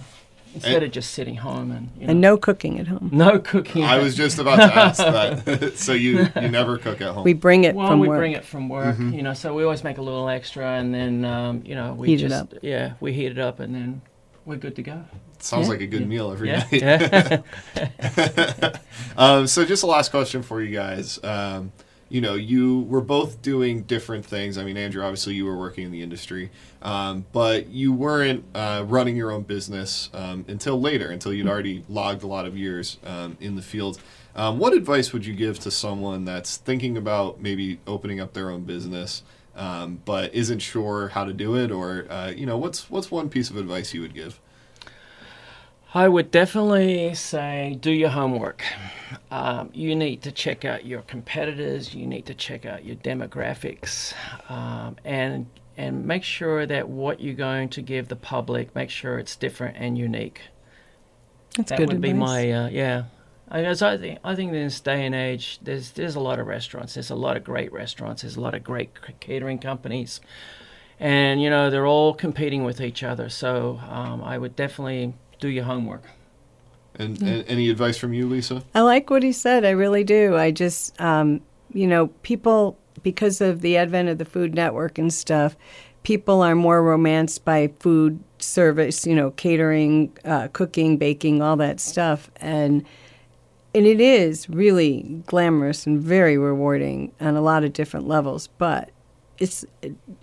instead 0.56 0.76
And- 0.78 0.86
of 0.86 0.92
just 0.92 1.12
sitting 1.12 1.36
home 1.36 1.70
and, 1.70 1.90
you 2.00 2.08
know, 2.08 2.12
And 2.12 2.22
no 2.22 2.36
cooking 2.38 2.80
at 2.80 2.88
home. 2.88 3.10
no 3.14 3.38
cooking. 3.38 3.84
I 3.84 4.00
was 4.00 4.16
just 4.16 4.40
about 4.40 4.56
to 4.56 4.76
ask 4.76 4.98
that. 4.98 5.74
so 5.78 5.94
you 5.94 6.28
you 6.42 6.48
never 6.50 6.80
cook 6.80 7.00
at 7.02 7.14
home? 7.14 7.24
We 7.24 7.34
bring 7.34 7.66
it 7.66 7.74
from 7.74 7.78
work. 7.78 7.84
Well, 7.84 7.92
from 7.92 8.00
we 8.00 8.08
work. 8.08 8.18
bring 8.18 8.32
it 8.32 8.44
from 8.46 8.70
work, 8.70 8.98
you 8.98 9.22
know, 9.22 9.36
so 9.36 9.54
we 9.54 9.64
always 9.64 9.84
make 9.84 10.00
a 10.00 10.02
little 10.02 10.28
extra, 10.30 10.66
and 10.80 10.92
then 10.96 11.26
um, 11.26 11.62
you 11.64 11.76
know 11.76 11.94
we 11.94 12.08
Heat 12.08 12.22
it 12.24 12.30
just 12.30 12.42
up. 12.42 12.54
yeah 12.64 12.94
we 13.00 13.14
heat 13.14 13.28
it 13.34 13.38
up, 13.40 13.60
and 13.60 13.76
then 13.76 14.02
we're 14.46 14.56
good 14.56 14.76
to 14.78 14.82
go. 14.82 15.06
Sounds 15.40 15.68
Yeah. 15.68 15.72
like 15.74 15.82
a 15.82 15.88
good 15.88 16.08
meal 16.08 16.32
every 16.32 16.50
Yeah, 16.50 16.66
night. 16.72 17.42
yeah. 17.76 18.72
Um, 19.18 19.48
so 19.48 19.66
just 19.66 19.84
a 19.84 19.88
last 19.88 20.12
question 20.12 20.44
for 20.44 20.62
you 20.62 20.74
guys. 20.74 21.22
Um, 21.24 21.74
you 22.08 22.22
know, 22.22 22.36
you 22.36 22.82
were 22.82 23.02
both 23.02 23.42
doing 23.42 23.84
different 23.84 24.26
things. 24.26 24.58
I 24.58 24.64
mean, 24.64 24.78
Andrew, 24.78 25.04
obviously 25.04 25.36
you 25.36 25.46
were 25.46 25.58
working 25.58 25.84
in 25.86 25.92
the 25.92 26.02
industry, 26.02 26.50
um, 26.82 27.26
but 27.34 27.68
you 27.68 27.92
weren't 27.94 28.46
uh, 28.56 28.84
running 28.88 29.16
your 29.18 29.32
own 29.32 29.44
business 29.44 30.10
um, 30.14 30.46
until 30.48 30.80
later, 30.80 31.10
until 31.10 31.34
you'd 31.34 31.48
already 31.48 31.84
logged 31.90 32.24
a 32.24 32.28
lot 32.28 32.46
of 32.46 32.58
years 32.58 32.98
um, 33.06 33.38
in 33.42 33.56
the 33.56 33.62
field. 33.62 34.00
Um, 34.36 34.58
what 34.58 34.74
advice 34.74 35.12
would 35.14 35.26
you 35.26 35.34
give 35.36 35.60
to 35.60 35.72
someone 35.72 36.24
that's 36.26 36.58
thinking 36.58 36.98
about 36.98 37.42
maybe 37.42 37.80
opening 37.86 38.20
up 38.22 38.34
their 38.34 38.50
own 38.50 38.64
business, 38.64 39.22
um, 39.56 40.00
but 40.06 40.34
isn't 40.34 40.60
sure 40.60 41.10
how 41.10 41.26
to 41.26 41.34
do 41.34 41.56
it, 41.58 41.72
or 41.72 42.08
uh, 42.10 42.32
you 42.36 42.46
know, 42.46 42.58
what's 42.58 42.90
what's 42.90 43.12
one 43.12 43.30
piece 43.30 43.50
of 43.50 43.58
advice 43.58 43.94
you 43.94 44.02
would 44.02 44.14
give? 44.14 44.40
I 45.94 46.08
would 46.08 46.30
definitely 46.30 47.16
say 47.16 47.76
do 47.82 47.92
your 47.92 48.10
homework. 48.10 48.64
Um, 49.32 49.72
you 49.74 49.96
need 49.96 50.22
to 50.22 50.32
check 50.32 50.64
out 50.64 50.86
your 50.86 51.02
competitors. 51.02 51.96
You 51.96 52.06
need 52.06 52.28
to 52.28 52.36
check 52.36 52.66
out 52.66 52.86
your 52.86 52.96
demographics, 52.98 54.14
um, 54.50 54.98
and 55.04 55.48
and 55.78 56.06
make 56.06 56.24
sure 56.24 56.66
that 56.66 56.90
what 56.90 57.22
you're 57.22 57.34
going 57.34 57.70
to 57.70 57.82
give 57.82 58.08
the 58.08 58.16
public, 58.16 58.76
make 58.76 58.92
sure 58.92 59.18
it's 59.18 59.36
different 59.36 59.78
and 59.78 59.98
unique. 59.98 60.42
That's 61.58 61.72
that 61.72 61.80
would 61.80 62.02
be 62.02 62.14
my 62.14 62.52
uh, 62.52 62.70
yeah. 62.70 63.06
I 63.50 63.68
I 63.68 63.74
think 63.74 64.20
I 64.24 64.36
think 64.36 64.54
in 64.54 64.64
this 64.64 64.80
day 64.80 65.06
and 65.08 65.16
age, 65.16 65.58
there's 65.64 65.92
there's 65.92 66.16
a 66.16 66.20
lot 66.20 66.40
of 66.40 66.46
restaurants. 66.46 66.94
There's 66.94 67.10
a 67.10 67.16
lot 67.16 67.36
of 67.36 67.44
great 67.44 67.74
restaurants. 67.74 68.22
There's 68.22 68.36
a 68.36 68.42
lot 68.42 68.54
of 68.54 68.64
great 68.64 68.92
catering 69.20 69.58
companies, 69.58 70.22
and 71.00 71.42
you 71.42 71.50
know 71.50 71.72
they're 71.72 71.88
all 71.88 72.14
competing 72.14 72.64
with 72.64 72.80
each 72.80 73.02
other. 73.02 73.28
So 73.28 73.80
um, 73.90 74.22
I 74.24 74.38
would 74.38 74.56
definitely 74.56 75.16
do 75.40 75.48
your 75.48 75.64
homework. 75.64 76.04
And, 76.96 77.22
and 77.22 77.46
any 77.48 77.70
advice 77.70 77.98
from 77.98 78.14
you, 78.14 78.28
Lisa? 78.28 78.62
I 78.76 78.82
like 78.82 79.10
what 79.10 79.24
he 79.24 79.32
said. 79.32 79.64
I 79.64 79.70
really 79.70 80.04
do. 80.04 80.36
I 80.36 80.52
just, 80.52 81.00
um, 81.00 81.40
you 81.74 81.88
know, 81.88 82.08
people, 82.24 82.78
because 83.04 83.40
of 83.40 83.62
the 83.62 83.78
advent 83.78 84.10
of 84.10 84.18
the 84.18 84.26
Food 84.26 84.54
Network 84.54 84.98
and 84.98 85.14
stuff, 85.14 85.56
people 86.04 86.42
are 86.42 86.56
more 86.56 86.84
romanced 86.84 87.46
by 87.46 87.72
food 87.80 88.20
service, 88.40 89.06
you 89.06 89.16
know, 89.16 89.32
catering, 89.32 90.12
uh, 90.26 90.50
cooking, 90.52 90.98
baking, 90.98 91.42
all 91.42 91.56
that 91.56 91.80
stuff. 91.80 92.30
And, 92.38 92.86
and 93.74 93.86
it 93.86 94.02
is 94.02 94.50
really 94.50 95.22
glamorous 95.26 95.88
and 95.88 96.02
very 96.02 96.38
rewarding 96.38 97.14
on 97.22 97.38
a 97.38 97.42
lot 97.42 97.64
of 97.64 97.72
different 97.72 98.10
levels. 98.10 98.48
But 98.48 98.90
it's, 99.38 99.64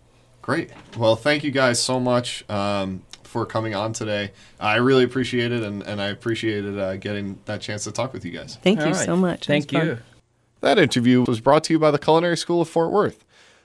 Great. 0.43 0.71
Well, 0.99 1.17
thank 1.17 1.45
you 1.45 1.51
guys 1.51 1.81
so 1.81 2.01
much 2.01 2.49
um, 2.51 3.03
for 3.23 3.47
coming 3.47 3.75
on 3.75 3.93
today. 3.93 4.33
I 4.59 4.77
really 4.77 5.05
appreciate 5.05 5.53
it, 5.53 5.63
and, 5.63 5.83
and 5.85 6.01
I 6.01 6.09
appreciated 6.09 6.79
uh, 6.79 6.97
getting 6.97 7.39
that 7.45 7.61
chance 7.61 7.85
to 7.85 7.93
talk 7.93 8.13
with 8.13 8.25
you 8.25 8.33
guys. 8.33 8.59
Thank 8.63 8.81
All 8.81 8.87
you 8.89 8.93
right. 8.93 9.05
so 9.05 9.17
much. 9.17 9.49
It 9.49 9.57
was 9.57 9.65
Thank 9.67 9.71
fun. 9.73 9.87
you. 9.87 9.99
That 10.61 10.79
interview 10.79 11.25
was 11.27 11.41
brought 11.41 11.65
to 11.65 11.73
you 11.73 11.79
by 11.79 11.91
the 11.91 11.99
Culinary 11.99 12.37
School 12.37 12.61
of 12.61 12.69
Fort 12.69 12.93
Worth. 12.93 13.25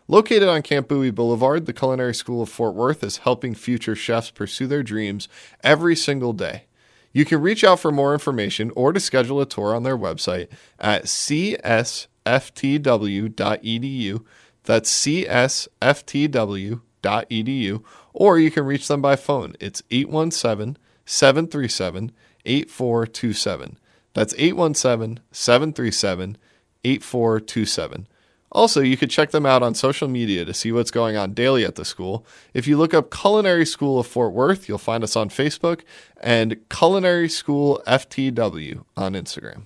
Located 0.10 0.48
on 0.48 0.62
Camp 0.62 0.88
Bowie 0.88 1.12
Boulevard, 1.12 1.66
the 1.66 1.74
Culinary 1.74 2.16
School 2.16 2.42
of 2.42 2.48
Fort 2.48 2.76
Worth 2.76 3.04
is 3.04 3.18
helping 3.18 3.54
future 3.54 3.94
chefs 3.94 4.32
pursue 4.32 4.66
their 4.66 4.82
dreams 4.82 5.28
every 5.64 5.98
single 5.98 6.32
day. 6.32 6.64
You 7.12 7.26
can 7.26 7.42
reach 7.42 7.66
out 7.66 7.82
for 7.82 7.92
more 7.92 8.14
information 8.14 8.72
or 8.74 8.94
to 8.94 9.02
schedule 9.02 9.42
a 9.42 9.46
tour 9.46 9.76
on 9.76 9.84
their 9.84 9.98
website 9.98 10.48
at 10.80 11.06
csftw.edu. 11.06 12.06
That's 14.64 15.04
csftw.edu. 15.04 16.82
Or 18.14 18.40
you 18.40 18.52
can 18.52 18.66
reach 18.66 18.88
them 18.88 19.02
by 19.02 19.16
phone. 19.18 19.56
It's 19.60 19.84
817 19.92 20.78
737 21.06 22.12
8427. 22.46 23.78
That's 24.14 24.34
817 24.38 25.20
737 25.32 26.38
8427. 26.86 28.08
Also, 28.58 28.82
you 28.82 28.98
could 28.98 29.12
check 29.12 29.30
them 29.30 29.46
out 29.46 29.62
on 29.62 29.76
social 29.76 30.08
media 30.08 30.44
to 30.44 30.52
see 30.52 30.72
what's 30.72 30.90
going 30.90 31.16
on 31.16 31.32
daily 31.36 31.64
at 31.64 31.76
the 31.76 31.86
school. 31.86 32.26
If 32.56 32.68
you 32.68 32.76
look 32.76 32.92
up 32.92 33.12
Culinary 33.12 33.68
School 33.68 34.00
of 34.00 34.08
Fort 34.08 34.34
Worth, 34.34 34.68
you'll 34.68 34.80
find 34.80 35.04
us 35.04 35.16
on 35.16 35.30
Facebook 35.30 35.82
and 36.22 36.58
Culinary 36.68 37.30
School 37.30 37.84
FTW 37.86 38.84
on 38.98 39.14
Instagram. 39.14 39.62